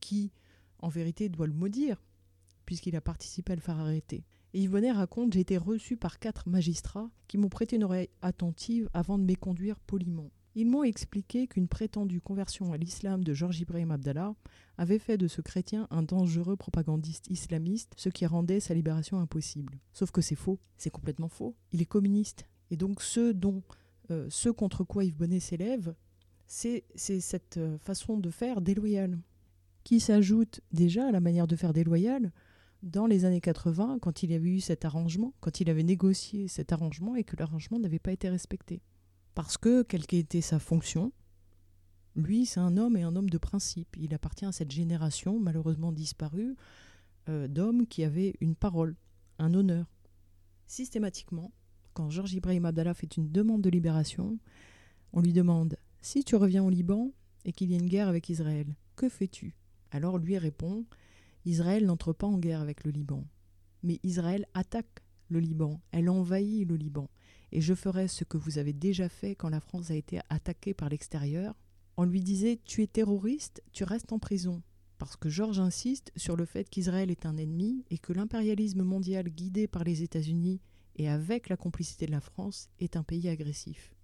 qui, 0.00 0.30
en 0.78 0.88
vérité, 0.88 1.28
doit 1.28 1.48
le 1.48 1.52
maudire, 1.52 2.00
puisqu'il 2.64 2.94
a 2.94 3.00
participé 3.00 3.52
à 3.52 3.56
le 3.56 3.60
faire 3.60 3.78
arrêter. 3.78 4.24
Et 4.54 4.60
Yvonnet 4.60 4.92
raconte 4.92 5.32
J'ai 5.32 5.40
été 5.40 5.56
reçu 5.56 5.96
par 5.96 6.18
quatre 6.18 6.48
magistrats 6.48 7.10
qui 7.26 7.38
m'ont 7.38 7.48
prêté 7.48 7.76
une 7.76 7.84
oreille 7.84 8.10
attentive 8.20 8.88
avant 8.92 9.18
de 9.18 9.24
m'éconduire 9.24 9.80
poliment. 9.80 10.30
Ils 10.54 10.66
m'ont 10.66 10.84
expliqué 10.84 11.46
qu'une 11.46 11.68
prétendue 11.68 12.20
conversion 12.20 12.74
à 12.74 12.76
l'islam 12.76 13.24
de 13.24 13.32
Georges 13.32 13.60
Ibrahim 13.60 13.90
Abdallah 13.90 14.34
avait 14.76 14.98
fait 14.98 15.16
de 15.16 15.26
ce 15.26 15.40
chrétien 15.40 15.88
un 15.90 16.02
dangereux 16.02 16.56
propagandiste 16.56 17.28
islamiste, 17.30 17.94
ce 17.96 18.10
qui 18.10 18.26
rendait 18.26 18.60
sa 18.60 18.74
libération 18.74 19.18
impossible. 19.18 19.78
Sauf 19.94 20.10
que 20.10 20.20
c'est 20.20 20.34
faux, 20.34 20.58
c'est 20.76 20.90
complètement 20.90 21.28
faux. 21.28 21.56
Il 21.72 21.80
est 21.80 21.86
communiste. 21.86 22.46
Et 22.70 22.76
donc 22.76 23.00
ce 23.00 23.32
dont, 23.32 23.62
euh, 24.10 24.26
ce 24.28 24.50
contre 24.50 24.84
quoi 24.84 25.04
Yves 25.04 25.16
Bonnet 25.16 25.40
s'élève, 25.40 25.94
c'est 26.46 26.84
cette 26.94 27.56
euh, 27.56 27.78
façon 27.78 28.18
de 28.18 28.28
faire 28.28 28.60
déloyale, 28.60 29.18
qui 29.84 30.00
s'ajoute 30.00 30.60
déjà 30.70 31.08
à 31.08 31.12
la 31.12 31.20
manière 31.20 31.46
de 31.46 31.56
faire 31.56 31.72
déloyale 31.72 32.30
dans 32.82 33.06
les 33.06 33.24
années 33.24 33.40
80, 33.40 33.98
quand 34.00 34.22
il 34.22 34.32
avait 34.32 34.48
eu 34.48 34.60
cet 34.60 34.84
arrangement, 34.84 35.32
quand 35.40 35.60
il 35.60 35.70
avait 35.70 35.82
négocié 35.82 36.48
cet 36.48 36.72
arrangement 36.72 37.14
et 37.14 37.24
que 37.24 37.36
l'arrangement 37.36 37.78
n'avait 37.78 37.98
pas 37.98 38.12
été 38.12 38.28
respecté. 38.28 38.82
Parce 39.34 39.56
que, 39.56 39.82
quelle 39.82 40.06
qu'était 40.06 40.40
sa 40.40 40.58
fonction, 40.58 41.12
lui, 42.14 42.44
c'est 42.44 42.60
un 42.60 42.76
homme 42.76 42.96
et 42.96 43.02
un 43.02 43.16
homme 43.16 43.30
de 43.30 43.38
principe. 43.38 43.96
Il 43.98 44.14
appartient 44.14 44.44
à 44.44 44.52
cette 44.52 44.70
génération, 44.70 45.38
malheureusement 45.38 45.92
disparue, 45.92 46.56
euh, 47.28 47.48
d'hommes 47.48 47.86
qui 47.86 48.04
avaient 48.04 48.34
une 48.40 48.54
parole, 48.54 48.96
un 49.38 49.54
honneur. 49.54 49.86
Systématiquement, 50.66 51.52
quand 51.94 52.10
Georges 52.10 52.34
Ibrahim 52.34 52.64
Abdallah 52.66 52.94
fait 52.94 53.16
une 53.16 53.30
demande 53.30 53.62
de 53.62 53.70
libération, 53.70 54.38
on 55.12 55.20
lui 55.20 55.32
demande 55.32 55.76
Si 56.00 56.24
tu 56.24 56.36
reviens 56.36 56.64
au 56.64 56.70
Liban 56.70 57.12
et 57.44 57.52
qu'il 57.52 57.70
y 57.70 57.74
a 57.74 57.78
une 57.78 57.88
guerre 57.88 58.08
avec 58.08 58.28
Israël, 58.28 58.66
que 58.96 59.08
fais-tu? 59.08 59.54
Alors 59.90 60.18
lui 60.18 60.36
répond 60.36 60.84
Israël 61.44 61.86
n'entre 61.86 62.12
pas 62.12 62.26
en 62.26 62.38
guerre 62.38 62.60
avec 62.60 62.84
le 62.84 62.90
Liban. 62.90 63.24
Mais 63.82 63.98
Israël 64.02 64.46
attaque 64.54 65.02
le 65.28 65.40
Liban, 65.40 65.80
elle 65.90 66.08
envahit 66.08 66.68
le 66.68 66.76
Liban. 66.76 67.08
Et 67.50 67.60
je 67.60 67.74
ferai 67.74 68.08
ce 68.08 68.24
que 68.24 68.36
vous 68.36 68.58
avez 68.58 68.72
déjà 68.72 69.08
fait 69.08 69.34
quand 69.34 69.48
la 69.48 69.60
France 69.60 69.90
a 69.90 69.94
été 69.94 70.20
attaquée 70.30 70.74
par 70.74 70.88
l'extérieur. 70.88 71.54
On 71.96 72.04
lui 72.04 72.20
disait 72.20 72.60
Tu 72.64 72.82
es 72.82 72.86
terroriste, 72.86 73.62
tu 73.72 73.84
restes 73.84 74.12
en 74.12 74.18
prison. 74.18 74.62
Parce 74.98 75.16
que 75.16 75.28
Georges 75.28 75.58
insiste 75.58 76.12
sur 76.16 76.36
le 76.36 76.44
fait 76.44 76.70
qu'Israël 76.70 77.10
est 77.10 77.26
un 77.26 77.36
ennemi 77.36 77.84
et 77.90 77.98
que 77.98 78.12
l'impérialisme 78.12 78.82
mondial 78.82 79.28
guidé 79.28 79.66
par 79.66 79.84
les 79.84 80.02
États-Unis 80.02 80.60
et 80.96 81.08
avec 81.08 81.48
la 81.48 81.56
complicité 81.56 82.06
de 82.06 82.12
la 82.12 82.20
France 82.20 82.68
est 82.78 82.96
un 82.96 83.02
pays 83.02 83.28
agressif. 83.28 83.94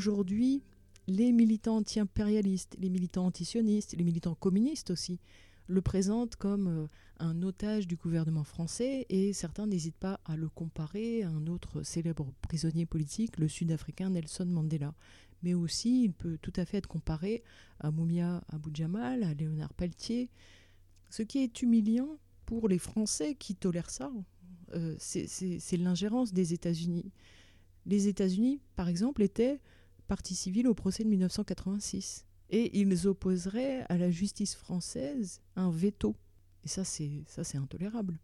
Aujourd'hui, 0.00 0.62
les 1.08 1.30
militants 1.30 1.76
anti-impérialistes, 1.76 2.74
les 2.80 2.88
militants 2.88 3.26
antisionistes, 3.26 3.94
les 3.94 4.02
militants 4.02 4.34
communistes 4.34 4.88
aussi, 4.88 5.20
le 5.66 5.82
présentent 5.82 6.36
comme 6.36 6.68
euh, 6.68 6.86
un 7.18 7.42
otage 7.42 7.86
du 7.86 7.96
gouvernement 7.96 8.44
français 8.44 9.04
et 9.10 9.34
certains 9.34 9.66
n'hésitent 9.66 9.98
pas 9.98 10.18
à 10.24 10.36
le 10.36 10.48
comparer 10.48 11.22
à 11.22 11.28
un 11.28 11.46
autre 11.48 11.82
célèbre 11.82 12.32
prisonnier 12.40 12.86
politique, 12.86 13.36
le 13.36 13.46
sud-africain 13.46 14.08
Nelson 14.08 14.46
Mandela. 14.46 14.94
Mais 15.42 15.52
aussi, 15.52 16.04
il 16.04 16.14
peut 16.14 16.38
tout 16.40 16.54
à 16.56 16.64
fait 16.64 16.78
être 16.78 16.88
comparé 16.88 17.42
à 17.80 17.90
Moumia 17.90 18.42
Abou 18.48 18.70
Jamal, 18.72 19.22
à 19.22 19.34
Léonard 19.34 19.74
Pelletier. 19.74 20.30
Ce 21.10 21.22
qui 21.22 21.40
est 21.40 21.60
humiliant 21.60 22.16
pour 22.46 22.70
les 22.70 22.78
Français 22.78 23.34
qui 23.34 23.54
tolèrent 23.54 23.90
ça, 23.90 24.10
euh, 24.72 24.96
c'est 24.98 25.76
l'ingérence 25.76 26.32
des 26.32 26.54
États-Unis. 26.54 27.12
Les 27.84 28.08
États-Unis, 28.08 28.60
par 28.76 28.88
exemple, 28.88 29.20
étaient 29.20 29.60
partie 30.10 30.34
civile 30.34 30.66
au 30.66 30.74
procès 30.74 31.04
de 31.04 31.08
1986. 31.08 32.26
Et 32.50 32.80
ils 32.80 33.06
opposeraient 33.06 33.86
à 33.88 33.96
la 33.96 34.10
justice 34.10 34.56
française 34.56 35.40
un 35.54 35.70
veto. 35.70 36.16
Et 36.64 36.68
ça, 36.68 36.82
c'est 36.82 37.22
ça, 37.28 37.44
c'est 37.44 37.58
intolérable. 37.58 38.18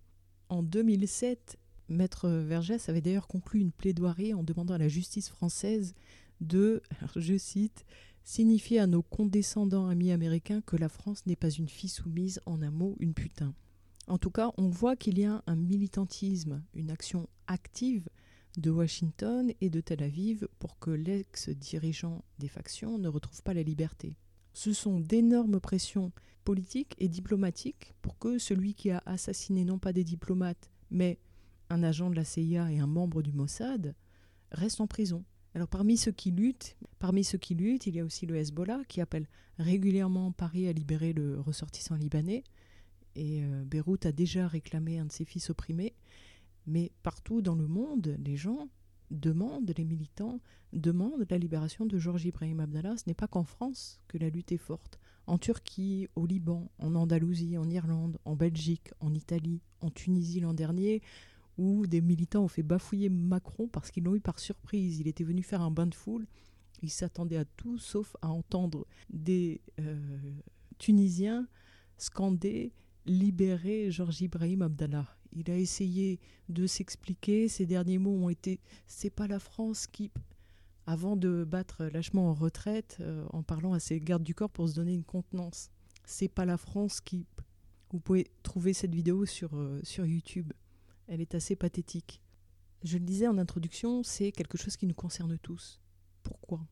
En 0.48 0.64
2007, 0.64 1.56
Maître 1.88 2.28
Vergès 2.28 2.88
avait 2.88 3.00
d'ailleurs 3.00 3.28
conclu 3.28 3.60
une 3.60 3.70
plaidoirie 3.70 4.34
en 4.34 4.42
demandant 4.42 4.74
à 4.74 4.78
la 4.78 4.88
justice 4.88 5.28
française 5.28 5.94
de, 6.40 6.82
je 7.14 7.38
cite, 7.38 7.86
signifier 8.24 8.80
à 8.80 8.88
nos 8.88 9.02
condescendants 9.02 9.86
amis 9.86 10.10
américains 10.10 10.62
que 10.62 10.74
la 10.74 10.88
France 10.88 11.24
n'est 11.26 11.36
pas 11.36 11.50
une 11.50 11.68
fille 11.68 11.88
soumise, 11.88 12.40
en 12.46 12.62
un 12.62 12.72
mot, 12.72 12.96
une 12.98 13.14
putain. 13.14 13.54
En 14.08 14.18
tout 14.18 14.30
cas, 14.30 14.50
on 14.58 14.68
voit 14.70 14.96
qu'il 14.96 15.20
y 15.20 15.24
a 15.24 15.44
un 15.46 15.56
militantisme, 15.56 16.64
une 16.74 16.90
action 16.90 17.28
active 17.46 18.08
de 18.56 18.70
Washington 18.70 19.52
et 19.60 19.70
de 19.70 19.80
Tel 19.80 20.02
Aviv 20.02 20.48
pour 20.58 20.78
que 20.78 20.90
l'ex-dirigeant 20.90 22.24
des 22.38 22.48
factions 22.48 22.98
ne 22.98 23.08
retrouve 23.08 23.42
pas 23.42 23.54
la 23.54 23.62
liberté. 23.62 24.16
Ce 24.52 24.72
sont 24.72 25.00
d'énormes 25.00 25.60
pressions 25.60 26.12
politiques 26.44 26.94
et 26.98 27.08
diplomatiques 27.08 27.94
pour 28.00 28.18
que 28.18 28.38
celui 28.38 28.74
qui 28.74 28.90
a 28.90 29.02
assassiné 29.04 29.64
non 29.64 29.78
pas 29.78 29.92
des 29.92 30.04
diplomates, 30.04 30.70
mais 30.90 31.18
un 31.68 31.82
agent 31.82 32.10
de 32.10 32.16
la 32.16 32.24
CIA 32.24 32.70
et 32.72 32.78
un 32.78 32.86
membre 32.86 33.22
du 33.22 33.32
Mossad 33.32 33.94
reste 34.52 34.80
en 34.80 34.86
prison. 34.86 35.24
Alors 35.54 35.68
parmi 35.68 35.96
ceux 35.96 36.12
qui 36.12 36.30
luttent, 36.30 36.76
parmi 36.98 37.24
ceux 37.24 37.38
il 37.50 37.96
y 37.96 38.00
a 38.00 38.04
aussi 38.04 38.26
le 38.26 38.36
Hezbollah 38.36 38.82
qui 38.88 39.00
appelle 39.00 39.26
régulièrement 39.58 40.32
Paris 40.32 40.68
à 40.68 40.72
libérer 40.72 41.12
le 41.12 41.40
ressortissant 41.40 41.94
libanais. 41.94 42.44
Et 43.14 43.42
euh, 43.42 43.64
Beyrouth 43.64 44.04
a 44.06 44.12
déjà 44.12 44.46
réclamé 44.46 44.98
un 44.98 45.06
de 45.06 45.12
ses 45.12 45.24
fils 45.24 45.48
opprimés. 45.48 45.94
Mais 46.66 46.92
partout 47.02 47.42
dans 47.42 47.54
le 47.54 47.66
monde, 47.66 48.16
les 48.24 48.36
gens 48.36 48.68
demandent, 49.10 49.72
les 49.76 49.84
militants 49.84 50.40
demandent 50.72 51.26
la 51.30 51.38
libération 51.38 51.86
de 51.86 51.98
Georges 51.98 52.24
Ibrahim 52.24 52.60
Abdallah. 52.60 52.96
Ce 52.96 53.04
n'est 53.06 53.14
pas 53.14 53.28
qu'en 53.28 53.44
France 53.44 54.00
que 54.08 54.18
la 54.18 54.30
lutte 54.30 54.52
est 54.52 54.56
forte. 54.56 54.98
En 55.26 55.38
Turquie, 55.38 56.08
au 56.14 56.26
Liban, 56.26 56.70
en 56.78 56.94
Andalousie, 56.94 57.58
en 57.58 57.68
Irlande, 57.68 58.18
en 58.24 58.36
Belgique, 58.36 58.90
en 59.00 59.12
Italie, 59.12 59.60
en 59.80 59.90
Tunisie 59.90 60.40
l'an 60.40 60.54
dernier, 60.54 61.02
où 61.58 61.86
des 61.86 62.00
militants 62.00 62.44
ont 62.44 62.48
fait 62.48 62.62
bafouiller 62.62 63.08
Macron 63.08 63.68
parce 63.68 63.90
qu'ils 63.90 64.04
l'ont 64.04 64.14
eu 64.14 64.20
par 64.20 64.38
surprise. 64.38 65.00
Il 65.00 65.08
était 65.08 65.24
venu 65.24 65.42
faire 65.42 65.62
un 65.62 65.70
bain 65.70 65.86
de 65.86 65.94
foule. 65.94 66.26
Il 66.82 66.90
s'attendait 66.90 67.38
à 67.38 67.44
tout 67.44 67.78
sauf 67.78 68.16
à 68.22 68.28
entendre 68.28 68.86
des 69.10 69.62
euh, 69.80 70.20
Tunisiens 70.78 71.48
scander 71.96 72.72
libérer 73.06 73.90
Georges 73.90 74.20
Ibrahim 74.20 74.62
Abdallah. 74.62 75.15
Il 75.36 75.50
a 75.50 75.56
essayé 75.56 76.18
de 76.48 76.66
s'expliquer. 76.66 77.48
Ses 77.48 77.66
derniers 77.66 77.98
mots 77.98 78.16
ont 78.16 78.30
été 78.30 78.58
C'est 78.86 79.10
pas 79.10 79.26
la 79.26 79.38
France 79.38 79.86
qui. 79.86 80.10
avant 80.86 81.16
de 81.16 81.44
battre 81.44 81.84
lâchement 81.86 82.30
en 82.30 82.34
retraite 82.34 82.96
euh, 83.00 83.26
en 83.32 83.42
parlant 83.42 83.74
à 83.74 83.80
ses 83.80 84.00
gardes 84.00 84.22
du 84.22 84.34
corps 84.34 84.50
pour 84.50 84.68
se 84.68 84.74
donner 84.74 84.94
une 84.94 85.04
contenance. 85.04 85.70
C'est 86.04 86.28
pas 86.28 86.46
la 86.46 86.56
France 86.56 87.00
qui. 87.00 87.26
Vous 87.90 88.00
pouvez 88.00 88.26
trouver 88.42 88.72
cette 88.72 88.94
vidéo 88.94 89.26
sur, 89.26 89.54
euh, 89.54 89.80
sur 89.84 90.06
YouTube. 90.06 90.52
Elle 91.06 91.20
est 91.20 91.34
assez 91.34 91.54
pathétique. 91.54 92.22
Je 92.82 92.98
le 92.98 93.04
disais 93.04 93.28
en 93.28 93.38
introduction, 93.38 94.02
c'est 94.02 94.32
quelque 94.32 94.58
chose 94.58 94.76
qui 94.76 94.86
nous 94.86 94.94
concerne 94.94 95.38
tous. 95.38 95.80
Pourquoi? 96.22 96.66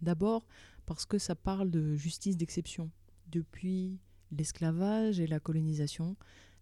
D'abord 0.00 0.44
parce 0.84 1.06
que 1.06 1.18
ça 1.18 1.34
parle 1.34 1.70
de 1.70 1.94
justice 1.94 2.36
d'exception. 2.36 2.90
Depuis 3.28 4.00
l'esclavage 4.30 5.20
et 5.20 5.26
la 5.26 5.40
colonisation, 5.40 6.16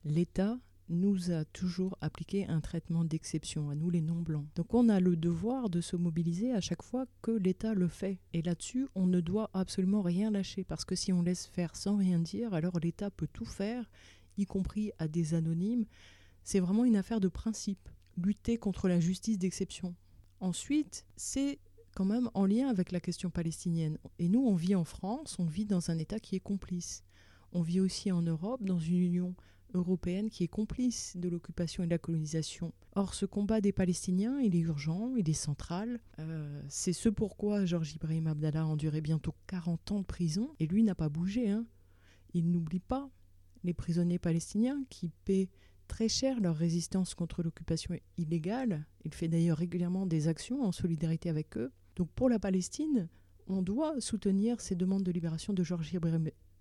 l'État 0.05 0.59
nous 0.91 1.31
a 1.31 1.45
toujours 1.47 1.97
appliqué 2.01 2.47
un 2.47 2.61
traitement 2.61 3.05
d'exception, 3.05 3.71
à 3.71 3.75
nous 3.75 3.91
les 3.91 4.01
non-blancs. 4.01 4.47
Donc 4.57 4.75
on 4.75 4.89
a 4.89 5.01
le 5.01 5.17
devoir 5.17 5.71
de 5.71 5.81
se 5.81 5.97
mobiliser 5.97 6.53
à 6.53 6.61
chaque 6.61 6.83
fois 6.83 7.07
que 7.23 7.31
l'État 7.31 7.75
le 7.75 7.89
fait. 7.89 8.19
Et 8.33 8.43
là-dessus, 8.43 8.89
on 8.95 9.07
ne 9.07 9.21
doit 9.21 9.51
absolument 9.55 10.03
rien 10.03 10.31
lâcher, 10.31 10.65
parce 10.65 10.85
que 10.85 10.97
si 10.97 11.13
on 11.13 11.23
laisse 11.23 11.47
faire 11.47 11.77
sans 11.77 11.97
rien 11.97 12.19
dire, 12.19 12.53
alors 12.53 12.79
l'État 12.81 13.11
peut 13.11 13.29
tout 13.33 13.45
faire, 13.45 13.89
y 14.37 14.45
compris 14.45 14.91
à 14.99 15.09
des 15.09 15.35
anonymes, 15.35 15.87
c'est 16.43 16.61
vraiment 16.61 16.85
une 16.85 16.97
affaire 16.97 17.21
de 17.21 17.29
principe. 17.29 17.89
Lutter 18.17 18.59
contre 18.59 18.89
la 18.89 19.01
justice 19.01 19.39
d'exception. 19.39 19.95
Ensuite, 20.41 21.07
c'est 21.17 21.59
quand 21.95 22.05
même 22.05 22.31
en 22.35 22.47
lien 22.47 22.69
avec 22.69 22.93
la 22.93 23.01
question 23.01 23.31
palestinienne. 23.31 23.99
Et 24.19 24.29
nous, 24.29 24.45
on 24.45 24.55
vit 24.55 24.75
en 24.75 24.85
France, 24.85 25.39
on 25.39 25.45
vit 25.45 25.67
dans 25.67 25.91
un 25.91 25.99
État 25.99 26.19
qui 26.19 26.37
est 26.37 26.41
complice. 26.41 27.05
On 27.53 27.63
vit 27.63 27.81
aussi 27.81 28.13
en 28.13 28.23
Europe, 28.23 28.65
dans 28.65 28.79
une 28.79 28.99
Union 28.99 29.35
européenne 29.75 30.31
qui 30.31 30.45
est 30.45 30.49
complice 30.49 31.17
de 31.17 31.29
l'occupation 31.29 31.83
et 31.83 31.87
de 31.87 31.91
la 31.91 31.99
colonisation. 31.99 32.73
Or, 32.95 33.15
ce 33.15 33.27
combat 33.27 33.61
des 33.61 33.73
Palestiniens, 33.73 34.41
il 34.41 34.57
est 34.57 34.61
urgent, 34.61 35.15
il 35.17 35.29
est 35.29 35.35
central. 35.35 36.01
Euh, 36.19 36.63
c'est 36.69 36.93
ce 36.93 37.09
pourquoi 37.09 37.65
Georges 37.65 37.95
Ibrahim 37.95 38.27
Abdallah 38.27 38.63
a 38.63 38.67
enduré 38.67 39.01
bientôt 39.01 39.35
40 39.47 39.93
ans 39.93 40.01
de 40.01 40.07
prison, 40.07 40.51
et 40.59 40.67
lui 40.67 40.83
n'a 40.83 40.95
pas 40.95 41.09
bougé. 41.09 41.51
Hein. 41.51 41.67
Il 42.35 42.51
n'oublie 42.51 42.81
pas 42.81 43.11
les 43.65 43.75
prisonniers 43.75 44.19
palestiniens 44.19 44.83
qui 44.89 45.11
paient 45.25 45.49
très 45.91 46.09
cher 46.09 46.41
leur 46.41 46.57
résistance 46.57 47.15
contre 47.15 47.43
l'occupation 47.43 47.97
illégale. 48.17 48.87
Il 49.05 49.13
fait 49.13 49.29
d'ailleurs 49.29 49.59
régulièrement 49.59 50.07
des 50.07 50.29
actions 50.29 50.63
en 50.63 50.73
solidarité 50.73 51.29
avec 51.29 51.57
eux. 51.57 51.73
Donc 51.97 52.09
pour 52.13 52.29
la 52.29 52.39
Palestine, 52.39 53.09
on 53.49 53.63
doit 53.63 54.01
soutenir 54.01 54.61
ces 54.61 54.77
demandes 54.77 55.03
de 55.03 55.11
libération 55.11 55.53
de 55.53 55.65
Georges 55.65 55.93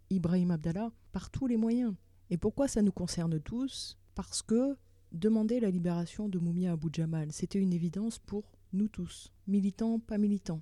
Ibrahim, 0.09 0.51
Abdallah 0.51 0.91
par 1.11 1.29
tous 1.29 1.45
les 1.45 1.57
moyens. 1.57 1.93
Et 2.29 2.37
pourquoi 2.37 2.67
ça 2.67 2.81
nous 2.81 2.91
concerne 2.91 3.39
tous 3.39 3.97
Parce 4.15 4.41
que 4.41 4.77
demander 5.11 5.59
la 5.59 5.71
libération 5.71 6.29
de 6.29 6.37
Moumia 6.37 6.73
Abou 6.73 6.89
Jamal, 6.91 7.31
c'était 7.31 7.59
une 7.59 7.73
évidence 7.73 8.19
pour 8.19 8.43
nous 8.73 8.87
tous, 8.87 9.33
militants, 9.47 9.99
pas 9.99 10.17
militants. 10.17 10.61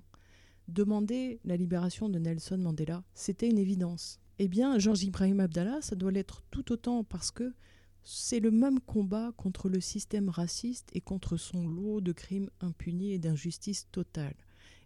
Demander 0.68 1.40
la 1.44 1.56
libération 1.56 2.08
de 2.08 2.18
Nelson 2.18 2.58
Mandela, 2.58 3.04
c'était 3.14 3.48
une 3.48 3.58
évidence. 3.58 4.20
Eh 4.38 4.48
bien, 4.48 4.78
Georges 4.78 5.02
Ibrahim 5.02 5.40
Abdallah, 5.40 5.80
ça 5.82 5.96
doit 5.96 6.12
l'être 6.12 6.42
tout 6.50 6.72
autant 6.72 7.04
parce 7.04 7.30
que 7.30 7.54
c'est 8.02 8.40
le 8.40 8.50
même 8.50 8.80
combat 8.80 9.32
contre 9.36 9.68
le 9.68 9.80
système 9.80 10.30
raciste 10.30 10.88
et 10.94 11.00
contre 11.00 11.36
son 11.36 11.66
lot 11.66 12.00
de 12.00 12.12
crimes 12.12 12.48
impunis 12.60 13.12
et 13.12 13.18
d'injustice 13.18 13.88
totale. 13.90 14.34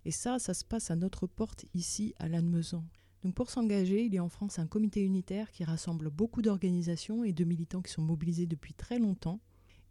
Et 0.05 0.11
ça, 0.11 0.39
ça 0.41 0.55
se 0.55 0.65
passe 0.65 0.91
à 0.91 0.97
notre 0.97 1.29
porte 1.29 1.67
ici 1.75 2.15
à 2.19 2.29
Lannemezan. 2.29 2.85
Donc 3.23 3.35
pour 3.35 3.51
s'engager, 3.51 4.05
il 4.05 4.15
y 4.15 4.19
a 4.19 4.25
en 4.25 4.29
France 4.29 4.59
un 4.59 4.67
comité 4.67 5.01
unitaire 5.01 5.51
qui 5.53 5.65
rassemble 5.65 6.11
beaucoup 6.11 6.43
d'organisations 6.43 7.23
et 7.23 7.33
de 7.33 7.45
militants 7.45 7.83
qui 7.83 7.93
sont 7.93 8.03
mobilisés 8.03 8.47
depuis 8.47 8.75
très 8.75 8.99
longtemps. 8.99 9.41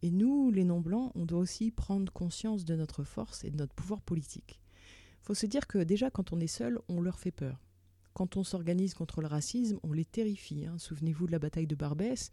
Et 0.02 0.12
nous, 0.12 0.52
les 0.52 0.64
non-blancs, 0.64 1.12
on 1.16 1.26
doit 1.26 1.40
aussi 1.40 1.72
prendre 1.72 2.12
conscience 2.12 2.66
de 2.66 2.76
notre 2.76 3.04
force 3.04 3.44
et 3.44 3.52
de 3.52 3.58
notre 3.58 3.74
pouvoir 3.74 4.02
politique. 4.02 4.60
Il 5.22 5.26
faut 5.26 5.34
se 5.36 5.46
dire 5.46 5.68
que 5.68 5.78
déjà 5.78 6.10
quand 6.10 6.34
on 6.34 6.40
est 6.40 6.48
seul, 6.48 6.80
on 6.90 7.02
leur 7.02 7.20
fait 7.20 7.32
peur. 7.32 7.62
Quand 8.14 8.36
on 8.36 8.44
s'organise 8.44 8.94
contre 8.94 9.22
le 9.22 9.28
racisme, 9.28 9.80
on 9.84 9.94
les 9.94 10.04
terrifie. 10.04 10.66
Hein. 10.66 10.78
Souvenez-vous 10.78 11.28
de 11.28 11.32
la 11.32 11.40
bataille 11.40 11.68
de 11.68 11.76
Barbès 11.76 12.32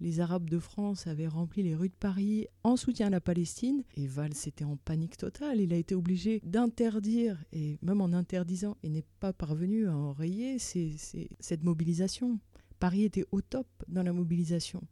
les 0.00 0.20
Arabes 0.20 0.48
de 0.48 0.58
France 0.58 1.06
avaient 1.06 1.26
rempli 1.26 1.62
les 1.62 1.74
rues 1.74 1.88
de 1.88 1.94
Paris 1.94 2.46
en 2.62 2.76
soutien 2.76 3.08
à 3.08 3.10
la 3.10 3.20
Palestine. 3.20 3.82
Et 3.96 4.06
Valls 4.06 4.32
était 4.46 4.64
en 4.64 4.76
panique 4.76 5.16
totale. 5.16 5.60
Il 5.60 5.72
a 5.72 5.76
été 5.76 5.94
obligé 5.94 6.40
d'interdire, 6.44 7.42
et 7.52 7.78
même 7.82 8.00
en 8.00 8.12
interdisant, 8.12 8.76
il 8.82 8.92
n'est 8.92 9.04
pas 9.20 9.32
parvenu 9.32 9.88
à 9.88 9.96
enrayer 9.96 10.58
cette 10.58 11.64
mobilisation. 11.64 12.38
Paris 12.78 13.02
était 13.02 13.24
au 13.32 13.40
top 13.40 13.66
dans 13.88 14.02
la 14.02 14.12
mobilisation. 14.12 14.82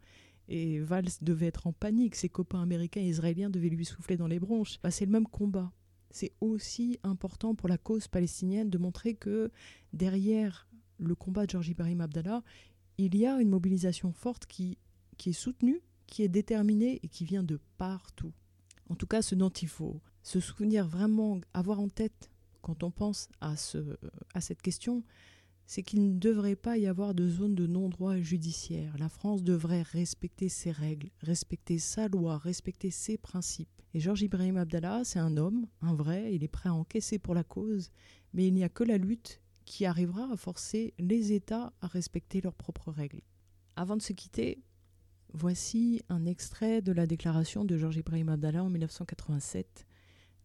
Et 0.49 0.81
Valls 0.81 1.11
devait 1.23 1.47
être 1.47 1.67
en 1.67 1.73
panique. 1.73 2.17
Ses 2.17 2.29
copains 2.29 2.63
américains 2.63 3.01
et 3.01 3.09
israéliens 3.09 3.51
devaient 3.51 3.69
lui 3.69 3.85
souffler 3.85 4.17
dans 4.17 4.29
les 4.29 4.41
bronches. 4.41 4.79
Bah, 4.83 4.91
c'est 4.91 5.07
le 5.07 5.13
même 5.13 5.27
combat. 5.27 5.73
C'est 6.11 6.33
aussi 6.41 6.99
important 7.03 7.55
pour 7.55 7.69
la 7.69 7.79
cause 7.79 8.09
palestinienne 8.09 8.71
de 8.71 8.79
montrer 8.79 9.15
que 9.15 9.51
derrière 9.93 10.69
le 10.99 11.15
combat 11.15 11.47
de 11.47 11.51
Georges 11.51 11.69
Ibrahim 11.69 12.01
Abdallah, 12.01 12.43
il 12.99 13.17
y 13.17 13.27
a 13.27 13.41
une 13.41 13.51
mobilisation 13.51 14.13
forte 14.13 14.47
qui 14.47 14.79
qui 15.17 15.31
est 15.31 15.35
soutenu, 15.35 15.81
qui 16.07 16.23
est 16.23 16.29
déterminé 16.29 17.01
et 17.03 17.09
qui 17.09 17.25
vient 17.25 17.43
de 17.43 17.59
partout. 17.79 18.33
En 18.89 18.95
tout 18.95 19.07
cas, 19.07 19.23
ce 19.23 19.35
dont 19.35 19.51
il 19.51 19.69
faut 19.69 20.01
se 20.23 20.41
souvenir 20.41 20.87
vraiment, 20.87 21.41
avoir 21.55 21.81
en 21.81 21.89
tête 21.89 22.31
quand 22.63 22.83
on 22.83 22.91
pense 22.91 23.29
à, 23.41 23.55
à 24.35 24.41
cette 24.41 24.63
question, 24.63 25.05
c'est 25.67 25.83
qu'il 25.83 26.05
ne 26.05 26.19
devrait 26.19 26.57
pas 26.57 26.79
y 26.79 26.87
avoir 26.87 27.15
de 27.15 27.29
zone 27.29 27.55
de 27.55 27.67
non-droit 27.67 28.17
judiciaire. 28.19 28.97
La 28.99 29.09
France 29.09 29.43
devrait 29.43 29.83
respecter 29.83 30.49
ses 30.49 30.71
règles, 30.71 31.11
respecter 31.21 31.79
sa 31.79 32.09
loi, 32.09 32.39
respecter 32.39 32.91
ses 32.91 33.19
principes. 33.19 33.69
Et 33.95 34.01
Georges 34.01 34.23
Ibrahim 34.23 34.57
Abdallah, 34.57 35.03
c'est 35.05 35.19
un 35.19 35.37
homme, 35.37 35.67
un 35.81 35.95
vrai, 35.95 36.35
il 36.35 36.45
est 36.45 36.49
prêt 36.49 36.69
à 36.69 36.75
encaisser 36.75 37.19
pour 37.19 37.35
la 37.35 37.45
cause, 37.45 37.91
mais 38.33 38.47
il 38.47 38.55
n'y 38.55 38.65
a 38.65 38.69
que 38.69 38.85
la 38.85 38.99
lutte 38.99 39.41
qui 39.65 39.85
arrivera 39.87 40.31
à 40.33 40.37
forcer 40.37 40.95
les 40.99 41.33
États 41.33 41.73
à 41.81 41.89
respecter 41.89 42.41
leurs 42.41 42.55
propres 42.55 42.93
règles. 42.93 43.23
Avant 43.75 43.97
de 43.97 44.03
se 44.03 44.13
quitter, 44.13 44.63
Voici 45.39 46.01
un 46.09 46.25
extrait 46.25 46.81
de 46.81 46.93
la 46.93 47.07
déclaration 47.07 47.67
de 47.67 47.77
Georges 47.77 47.99
Ibrahim 47.99 48.31
Abdallah 48.31 48.65
en 48.65 48.71
1987 48.71 49.87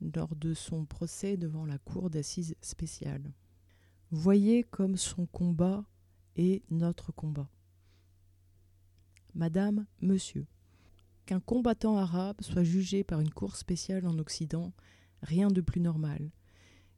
lors 0.01 0.35
de 0.35 0.53
son 0.53 0.83
procès 0.83 1.37
devant 1.37 1.65
la 1.65 1.77
cour 1.77 2.09
d'assises 2.09 2.57
spéciale. 2.59 3.33
Voyez 4.09 4.63
comme 4.63 4.97
son 4.97 5.27
combat 5.27 5.85
est 6.35 6.69
notre 6.71 7.13
combat. 7.13 7.49
Madame, 9.33 9.85
Monsieur, 10.01 10.45
qu'un 11.25 11.39
combattant 11.39 11.95
arabe 11.95 12.41
soit 12.41 12.65
jugé 12.65 13.05
par 13.05 13.21
une 13.21 13.31
cour 13.31 13.55
spéciale 13.55 14.05
en 14.05 14.19
Occident, 14.19 14.73
rien 15.21 15.47
de 15.47 15.61
plus 15.61 15.79
normal. 15.79 16.31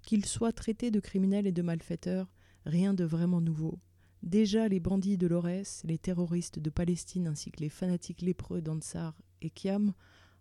Qu'il 0.02 0.26
soit 0.26 0.52
traité 0.52 0.90
de 0.90 1.00
criminel 1.00 1.46
et 1.46 1.52
de 1.52 1.62
malfaiteur, 1.62 2.28
rien 2.66 2.96
de 2.96 3.04
vraiment 3.04 3.40
nouveau. 3.40 3.78
Déjà, 4.24 4.70
les 4.70 4.80
bandits 4.80 5.18
de 5.18 5.28
l'Orès, 5.28 5.84
les 5.84 5.98
terroristes 5.98 6.58
de 6.58 6.70
Palestine 6.70 7.28
ainsi 7.28 7.52
que 7.52 7.60
les 7.60 7.70
fanatiques 7.70 8.22
lépreux 8.22 8.62
d'Ansar 8.62 9.14
et 9.42 9.50
Kiam 9.50 9.94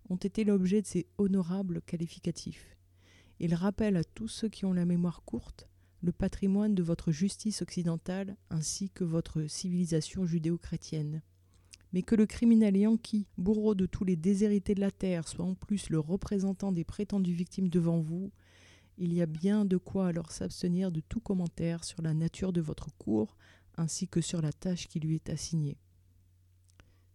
ont 0.09 0.17
été 0.17 0.45
l'objet 0.45 0.83
de 0.83 0.87
ces 0.87 1.07
honorables 1.19 1.83
qualificatifs. 1.83 2.77
Ils 3.41 3.57
rappellent 3.57 3.97
à 3.97 4.05
tous 4.05 4.29
ceux 4.29 4.49
qui 4.49 4.65
ont 4.65 4.73
la 4.73 4.85
mémoire 4.85 5.25
courte 5.25 5.69
le 6.01 6.13
patrimoine 6.13 6.75
de 6.75 6.83
votre 6.83 7.13
justice 7.13 7.63
occidentale 7.63 8.37
ainsi 8.51 8.91
que 8.91 9.05
votre 9.05 9.47
civilisation 9.47 10.27
judéo-chrétienne. 10.27 11.23
Mais 11.93 12.03
que 12.03 12.17
le 12.17 12.27
criminel 12.27 12.77
yankee, 12.77 13.29
bourreau 13.39 13.75
de 13.75 13.87
tous 13.87 14.05
les 14.05 14.17
déshérités 14.17 14.75
de 14.75 14.81
la 14.81 14.91
terre, 14.91 15.29
soit 15.29 15.45
en 15.45 15.55
plus 15.55 15.91
le 15.91 16.01
représentant 16.01 16.73
des 16.73 16.85
prétendues 16.85 17.35
victimes 17.35 17.69
devant 17.69 18.01
vous, 18.01 18.33
il 18.99 19.15
y 19.15 19.23
a 19.23 19.27
bien 19.27 19.65
de 19.65 19.77
quoi 19.77 20.09
alors 20.09 20.33
s'abstenir 20.33 20.91
de 20.91 21.01
tout 21.01 21.21
commentaire 21.21 21.85
sur 21.85 22.03
la 22.03 22.15
nature 22.15 22.53
de 22.53 22.61
votre 22.61 22.89
cours 22.97 23.37
ainsi 23.77 24.09
que 24.09 24.21
sur 24.21 24.43
la 24.43 24.53
tâche 24.53 24.89
qui 24.89 25.01
lui 25.01 25.17
est 25.17 25.31
assignée. 25.31 25.79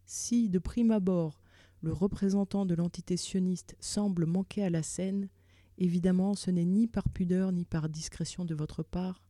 Si, 0.04 0.48
de 0.48 0.58
prime 0.58 0.90
abord, 0.90 1.40
le 1.80 1.92
représentant 1.92 2.66
de 2.66 2.74
l'entité 2.74 3.16
sioniste 3.16 3.76
semble 3.78 4.26
manquer 4.26 4.64
à 4.64 4.70
la 4.70 4.82
scène, 4.82 5.28
évidemment 5.76 6.34
ce 6.34 6.50
n'est 6.50 6.64
ni 6.64 6.86
par 6.86 7.08
pudeur 7.08 7.52
ni 7.52 7.64
par 7.64 7.88
discrétion 7.88 8.44
de 8.44 8.54
votre 8.54 8.82
part, 8.82 9.22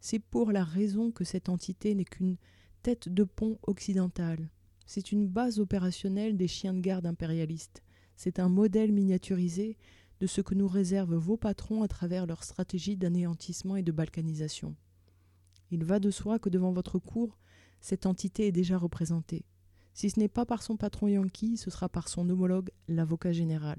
c'est 0.00 0.18
pour 0.18 0.52
la 0.52 0.64
raison 0.64 1.10
que 1.10 1.24
cette 1.24 1.48
entité 1.48 1.94
n'est 1.94 2.04
qu'une 2.04 2.36
tête 2.82 3.08
de 3.08 3.24
pont 3.24 3.58
occidentale. 3.62 4.48
C'est 4.86 5.10
une 5.10 5.26
base 5.26 5.58
opérationnelle 5.58 6.36
des 6.36 6.48
chiens 6.48 6.74
de 6.74 6.80
garde 6.80 7.06
impérialistes. 7.06 7.82
C'est 8.16 8.38
un 8.38 8.48
modèle 8.48 8.92
miniaturisé 8.92 9.76
de 10.20 10.26
ce 10.26 10.40
que 10.40 10.54
nous 10.54 10.68
réservent 10.68 11.16
vos 11.16 11.36
patrons 11.36 11.82
à 11.82 11.88
travers 11.88 12.26
leur 12.26 12.44
stratégie 12.44 12.96
d'anéantissement 12.96 13.76
et 13.76 13.82
de 13.82 13.92
balkanisation. 13.92 14.74
Il 15.70 15.84
va 15.84 15.98
de 15.98 16.10
soi 16.10 16.38
que 16.38 16.48
devant 16.48 16.72
votre 16.72 16.98
cour, 16.98 17.38
cette 17.80 18.06
entité 18.06 18.46
est 18.46 18.52
déjà 18.52 18.78
représentée. 18.78 19.44
Si 19.94 20.10
ce 20.10 20.18
n'est 20.20 20.28
pas 20.28 20.46
par 20.46 20.62
son 20.62 20.76
patron 20.76 21.08
Yankee, 21.08 21.56
ce 21.56 21.70
sera 21.70 21.88
par 21.88 22.08
son 22.08 22.28
homologue, 22.28 22.70
l'avocat 22.88 23.32
général. 23.32 23.78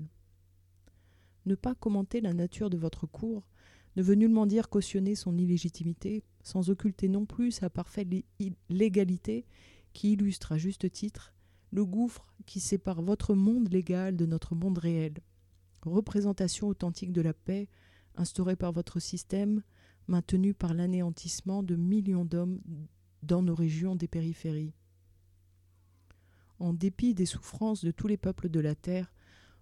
Ne 1.46 1.56
pas 1.56 1.76
commenter 1.76 2.22
la 2.22 2.34
nature 2.34 2.70
de 2.70 2.78
votre 2.78 3.06
cour 3.08 3.48
ne 3.96 4.04
veut 4.04 4.16
nullement 4.16 4.46
dire 4.46 4.70
cautionner 4.70 5.16
son 5.16 5.38
illégitimité, 5.38 6.24
sans 6.44 6.70
occulter 6.70 7.08
non 7.08 7.26
plus 7.26 7.52
sa 7.52 7.70
parfaite 7.70 8.08
légalité 8.70 9.46
qui 9.94 10.14
illustre 10.14 10.52
à 10.52 10.58
juste 10.58 10.92
titre 10.92 11.34
le 11.72 11.86
gouffre 11.86 12.34
qui 12.46 12.60
sépare 12.60 13.02
votre 13.02 13.34
monde 13.34 13.70
légal 13.70 14.16
de 14.16 14.26
notre 14.26 14.56
monde 14.56 14.78
réel. 14.78 15.14
Représentation 15.82 16.68
authentique 16.68 17.12
de 17.12 17.22
la 17.22 17.34
paix, 17.34 17.68
instaurée 18.16 18.56
par 18.56 18.72
votre 18.72 19.00
système, 19.00 19.64
maintenue 20.08 20.54
par 20.54 20.74
l'anéantissement 20.74 21.64
de 21.64 21.76
millions 21.76 22.26
d'hommes 22.26 22.60
dans 23.24 23.42
nos 23.42 23.56
régions 23.56 23.96
des 23.96 24.08
périphéries. 24.08 24.74
En 26.60 26.74
dépit 26.74 27.14
des 27.14 27.26
souffrances 27.26 27.84
de 27.84 27.92
tous 27.92 28.08
les 28.08 28.18
peuples 28.18 28.50
de 28.50 28.60
la 28.60 28.76
terre, 28.76 29.12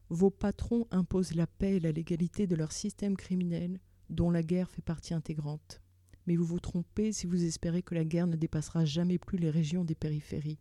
vos 0.10 0.30
patrons 0.30 0.88
imposent 0.92 1.36
la 1.36 1.48
paix 1.48 1.76
et 1.76 1.80
la 1.80 1.92
légalité 1.92 2.48
de 2.48 2.56
leur 2.56 2.72
système 2.72 3.18
criminel, 3.18 3.80
dont 4.10 4.30
la 4.30 4.44
guerre 4.44 4.70
fait 4.70 4.84
partie 4.84 5.14
intégrante. 5.14 5.82
Mais 6.28 6.36
vous 6.36 6.46
vous 6.46 6.60
trompez 6.60 7.12
si 7.12 7.28
vous 7.28 7.44
espérez 7.44 7.82
que 7.82 7.96
la 7.96 8.06
guerre 8.06 8.28
ne 8.28 8.36
dépassera 8.36 8.86
jamais 8.86 9.18
plus 9.18 9.38
les 9.38 9.50
régions 9.50 9.84
des 9.84 9.96
périphéries. 9.96 10.60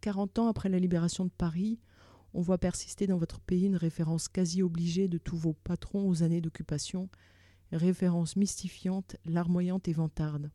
Quarante 0.00 0.38
ans 0.38 0.48
après 0.48 0.68
la 0.68 0.78
libération 0.78 1.24
de 1.24 1.30
Paris, 1.30 1.78
on 2.34 2.40
voit 2.40 2.58
persister 2.58 3.06
dans 3.06 3.18
votre 3.18 3.40
pays 3.40 3.66
une 3.66 3.76
référence 3.76 4.28
quasi 4.28 4.62
obligée 4.62 5.08
de 5.08 5.18
tous 5.18 5.36
vos 5.36 5.52
patrons 5.52 6.08
aux 6.08 6.22
années 6.22 6.40
d'occupation, 6.40 7.08
référence 7.72 8.36
mystifiante, 8.36 9.16
larmoyante 9.24 9.88
et 9.88 9.92
vantarde. 9.92 10.50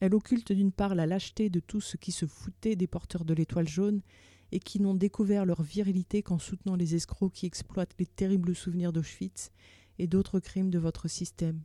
Elle 0.00 0.14
occulte 0.14 0.52
d'une 0.52 0.72
part 0.72 0.94
la 0.94 1.06
lâcheté 1.06 1.50
de 1.50 1.60
tous 1.60 1.80
ceux 1.80 1.98
qui 1.98 2.12
se 2.12 2.26
foutaient 2.26 2.76
des 2.76 2.86
porteurs 2.86 3.24
de 3.24 3.34
l'étoile 3.34 3.68
jaune 3.68 4.02
et 4.52 4.60
qui 4.60 4.80
n'ont 4.80 4.94
découvert 4.94 5.44
leur 5.44 5.62
virilité 5.62 6.22
qu'en 6.22 6.38
soutenant 6.38 6.76
les 6.76 6.94
escrocs 6.94 7.32
qui 7.32 7.46
exploitent 7.46 7.96
les 7.98 8.06
terribles 8.06 8.54
souvenirs 8.54 8.92
d'Auschwitz 8.92 9.50
et 9.98 10.06
d'autres 10.06 10.40
crimes 10.40 10.70
de 10.70 10.78
votre 10.78 11.08
système. 11.08 11.60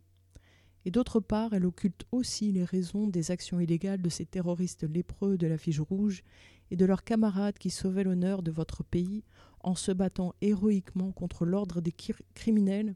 Et 0.86 0.92
d'autre 0.92 1.20
part, 1.20 1.54
elle 1.54 1.66
occulte 1.66 2.06
aussi 2.12 2.52
les 2.52 2.66
raisons 2.66 3.08
des 3.08 3.32
actions 3.32 3.60
illégales 3.60 4.02
de 4.02 4.10
ces 4.10 4.26
terroristes 4.26 4.84
lépreux 4.84 5.38
de 5.38 5.48
la 5.48 5.58
fiche 5.58 5.80
rouge 5.80 6.24
et 6.72 6.76
de 6.76 6.86
leurs 6.86 7.04
camarades 7.04 7.58
qui 7.58 7.70
sauvaient 7.70 8.04
l'honneur 8.04 8.44
de 8.44 8.52
votre 8.52 8.84
pays 8.84 9.24
en 9.62 9.76
se 9.76 9.92
battant 9.92 10.34
héroïquement 10.42 11.12
contre 11.14 11.46
l'ordre 11.46 11.80
des 11.80 11.94
criminels 12.34 12.96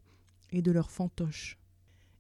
et 0.52 0.62
de 0.62 0.72
leurs 0.72 0.92
fantoches. 0.92 1.58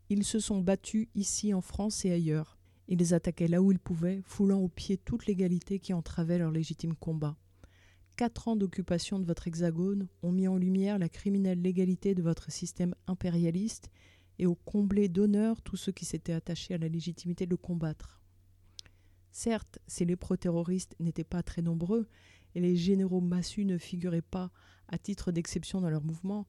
Ils 0.10 0.24
se 0.24 0.39
sont 0.39 0.62
battus 0.62 1.08
ici 1.15 1.54
en 1.54 1.62
France 1.62 2.06
et 2.06 2.12
ailleurs. 2.12 2.58
Ils 2.88 3.13
attaquaient 3.13 3.50
là 3.50 3.62
où 3.62 3.72
ils 3.72 3.80
pouvaient, 3.80 4.22
foulant 4.24 4.60
aux 4.60 4.70
pieds 4.70 4.98
toute 4.98 5.26
l'égalité 5.26 5.80
qui 5.80 5.93
entravait 5.93 6.38
leur 6.38 6.52
légitime 6.52 6.96
combat. 6.96 7.38
Quatre 8.15 8.48
ans 8.48 8.56
d'occupation 8.56 9.20
de 9.20 9.26
votre 9.26 9.48
hexagone 9.48 10.08
ont 10.24 10.32
mis 10.32 10.48
en 10.48 10.58
lumière 10.58 10.98
la 10.98 11.10
criminelle 11.10 11.62
légalité 11.62 12.15
de 12.15 12.24
votre 12.24 12.52
système 12.52 12.96
impérialiste 13.06 13.91
et 14.39 14.48
ont 14.48 14.58
comblé 14.65 15.10
d'honneur 15.10 15.62
tous 15.62 15.76
ceux 15.76 15.91
qui 15.91 16.06
s'étaient 16.06 16.34
attachés 16.34 16.74
à 16.74 16.78
la 16.78 16.88
légitimité 16.88 17.46
de 17.46 17.56
combattre. 17.56 18.22
Certes, 19.32 19.78
ces 19.86 20.06
lépreux 20.06 20.38
terroristes 20.38 20.96
n'étaient 21.00 21.24
pas 21.24 21.43
très 21.43 21.62
nombreux 21.62 22.08
et 22.56 22.60
les 22.60 22.76
généraux 22.76 23.22
massus 23.22 23.65
ne 23.65 23.78
figuraient 23.78 24.22
pas 24.22 24.52
à 24.88 24.98
titre 24.98 25.32
d'exception 25.32 25.82
dans 25.82 25.89
leur 25.89 26.04
mouvement, 26.04 26.48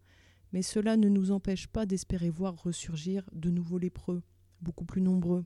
mais 0.51 0.62
cela 0.62 0.97
ne 0.97 1.10
nous 1.10 1.32
empêche 1.32 1.67
pas 1.67 1.86
d'espérer 1.86 2.29
voir 2.29 2.56
ressurgir 2.62 3.23
de 3.32 3.49
nouveaux 3.49 3.79
lépreux, 3.79 4.21
beaucoup 4.62 4.86
plus 4.86 5.01
nombreux, 5.01 5.45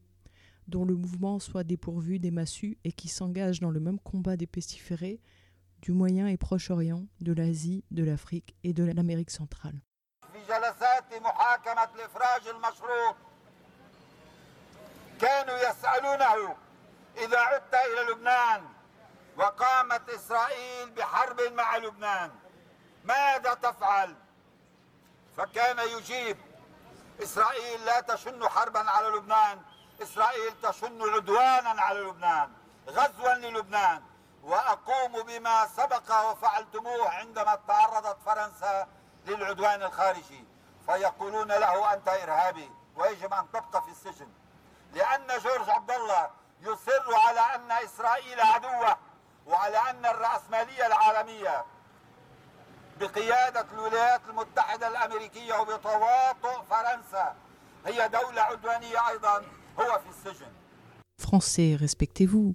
dont 0.68 0.86
le 0.86 0.96
mouvement 0.96 1.40
soit 1.40 1.64
dépourvu 1.64 2.20
des 2.20 2.32
massus 2.32 2.78
et 2.84 2.92
qui 2.92 3.08
s'engagent 3.08 3.62
dans 3.62 3.72
le 3.72 3.80
même 3.80 4.00
combat 4.00 4.36
des 4.36 4.48
pestiférés 4.48 5.22
du 5.82 5.92
Moyen 5.92 6.28
et 6.28 6.38
Proche-Orient, 6.38 7.08
de 7.22 7.34
l'Asie, 7.34 7.84
de 7.92 8.04
l'Afrique 8.04 8.56
et 8.64 8.74
de 8.74 8.84
l'Amérique 8.84 9.32
centrale. 9.32 9.82
كانوا 15.22 15.58
يسألونه 15.58 16.56
إذا 17.18 17.40
عدت 17.40 17.74
إلى 17.74 18.12
لبنان 18.12 18.62
وقامت 19.38 20.10
إسرائيل 20.10 20.90
بحرب 20.90 21.42
مع 21.54 21.78
لبنان 21.78 22.32
ماذا 23.04 23.54
تفعل؟ 23.54 24.16
فكان 25.37 25.79
يجيب. 25.79 26.39
إسرائيل 27.23 27.85
لا 27.85 28.01
تشن 28.01 28.49
حربا 28.49 28.91
على 28.91 29.09
لبنان. 29.09 29.63
إسرائيل 30.03 30.61
تشن 30.63 31.15
عدوانا 31.15 31.83
على 31.83 32.01
لبنان 32.01 32.53
غزوا 32.89 33.35
للبنان. 33.35 34.03
وأقوم 34.43 35.23
بما 35.23 35.67
سبق 35.67 36.31
وفعلتموه 36.31 37.11
عندما 37.11 37.59
تعرضت 37.69 38.17
فرنسا 38.27 38.89
للعدوان 39.27 39.83
الخارجي. 39.83 40.45
فيقولون 40.87 41.49
له 41.49 41.95
أنت 41.95 42.09
إرهابي 42.09 42.71
ويجب 42.97 43.35
أن 43.35 43.51
تبقى 43.53 43.83
في 43.83 43.91
السجن. 43.91 44.29
لأن 44.93 45.39
جورج 45.39 45.71
عبد 45.71 45.91
الله 45.91 46.31
يصر 46.61 47.15
على 47.15 47.41
أن 47.41 47.73
إسرائيل 47.73 48.41
عدوة 48.41 48.97
وعلى 49.47 49.79
أن 49.91 50.07
الرأسمالية 50.07 50.87
العالمية 50.87 51.65
بقيادة 53.02 53.66
الولايات 53.74 54.22
المتحدة 54.30 54.88
الأمريكية 54.88 55.54
وبتواطؤ 55.62 56.64
فرنسا 56.70 57.34
هي 57.86 58.10
دولة 58.10 58.42
عدوانية 58.42 59.10
أيضا 59.12 59.38
هو 59.80 60.00
في 60.00 60.10
السجن 60.10 60.52
Français, 61.20 61.76
respectez-vous. 61.76 62.54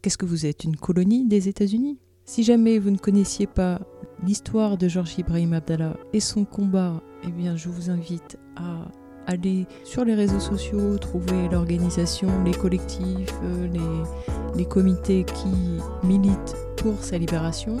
Qu'est-ce 0.00 0.16
que 0.18 0.26
vous 0.26 0.46
êtes 0.46 0.64
Une 0.64 0.76
colonie 0.76 1.26
des 1.26 1.48
États-Unis 1.48 1.98
Si 2.24 2.42
jamais 2.42 2.78
vous 2.78 2.90
ne 2.90 2.96
connaissiez 2.96 3.46
pas 3.46 3.80
l'histoire 4.24 4.76
de 4.76 4.88
Georges 4.88 5.18
Ibrahim 5.18 5.52
Abdallah 5.52 5.94
et 6.12 6.20
son 6.20 6.44
combat, 6.44 7.00
eh 7.24 7.30
bien, 7.30 7.56
je 7.56 7.68
vous 7.68 7.90
invite 7.90 8.38
à 8.56 8.86
aller 9.26 9.66
sur 9.84 10.04
les 10.04 10.14
réseaux 10.14 10.40
sociaux, 10.40 10.96
trouver 10.98 11.48
l'organisation, 11.48 12.28
les 12.44 12.54
collectifs, 12.54 13.34
euh, 13.44 13.68
les, 13.68 14.58
les 14.58 14.64
comités 14.64 15.24
qui 15.24 15.78
militent 16.02 16.56
pour 16.78 17.04
sa 17.04 17.18
libération. 17.18 17.76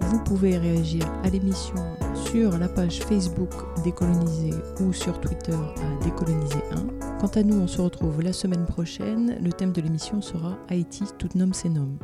Vous 0.00 0.18
pouvez 0.24 0.58
réagir 0.58 1.04
à 1.24 1.28
l'émission 1.28 1.76
sur 2.14 2.58
la 2.58 2.68
page 2.68 3.00
Facebook 3.00 3.50
Décolonisé 3.84 4.50
ou 4.80 4.92
sur 4.92 5.20
Twitter 5.20 5.52
à 5.52 6.04
Décoloniser 6.04 6.62
1. 7.02 7.18
Quant 7.18 7.28
à 7.28 7.42
nous, 7.42 7.58
on 7.60 7.66
se 7.66 7.80
retrouve 7.80 8.22
la 8.22 8.32
semaine 8.32 8.66
prochaine. 8.66 9.38
Le 9.42 9.52
thème 9.52 9.72
de 9.72 9.80
l'émission 9.80 10.20
sera 10.20 10.58
Haïti, 10.68 11.04
tout 11.18 11.30
nomme 11.34 11.54
ses 11.54 11.68
noms. 11.68 11.98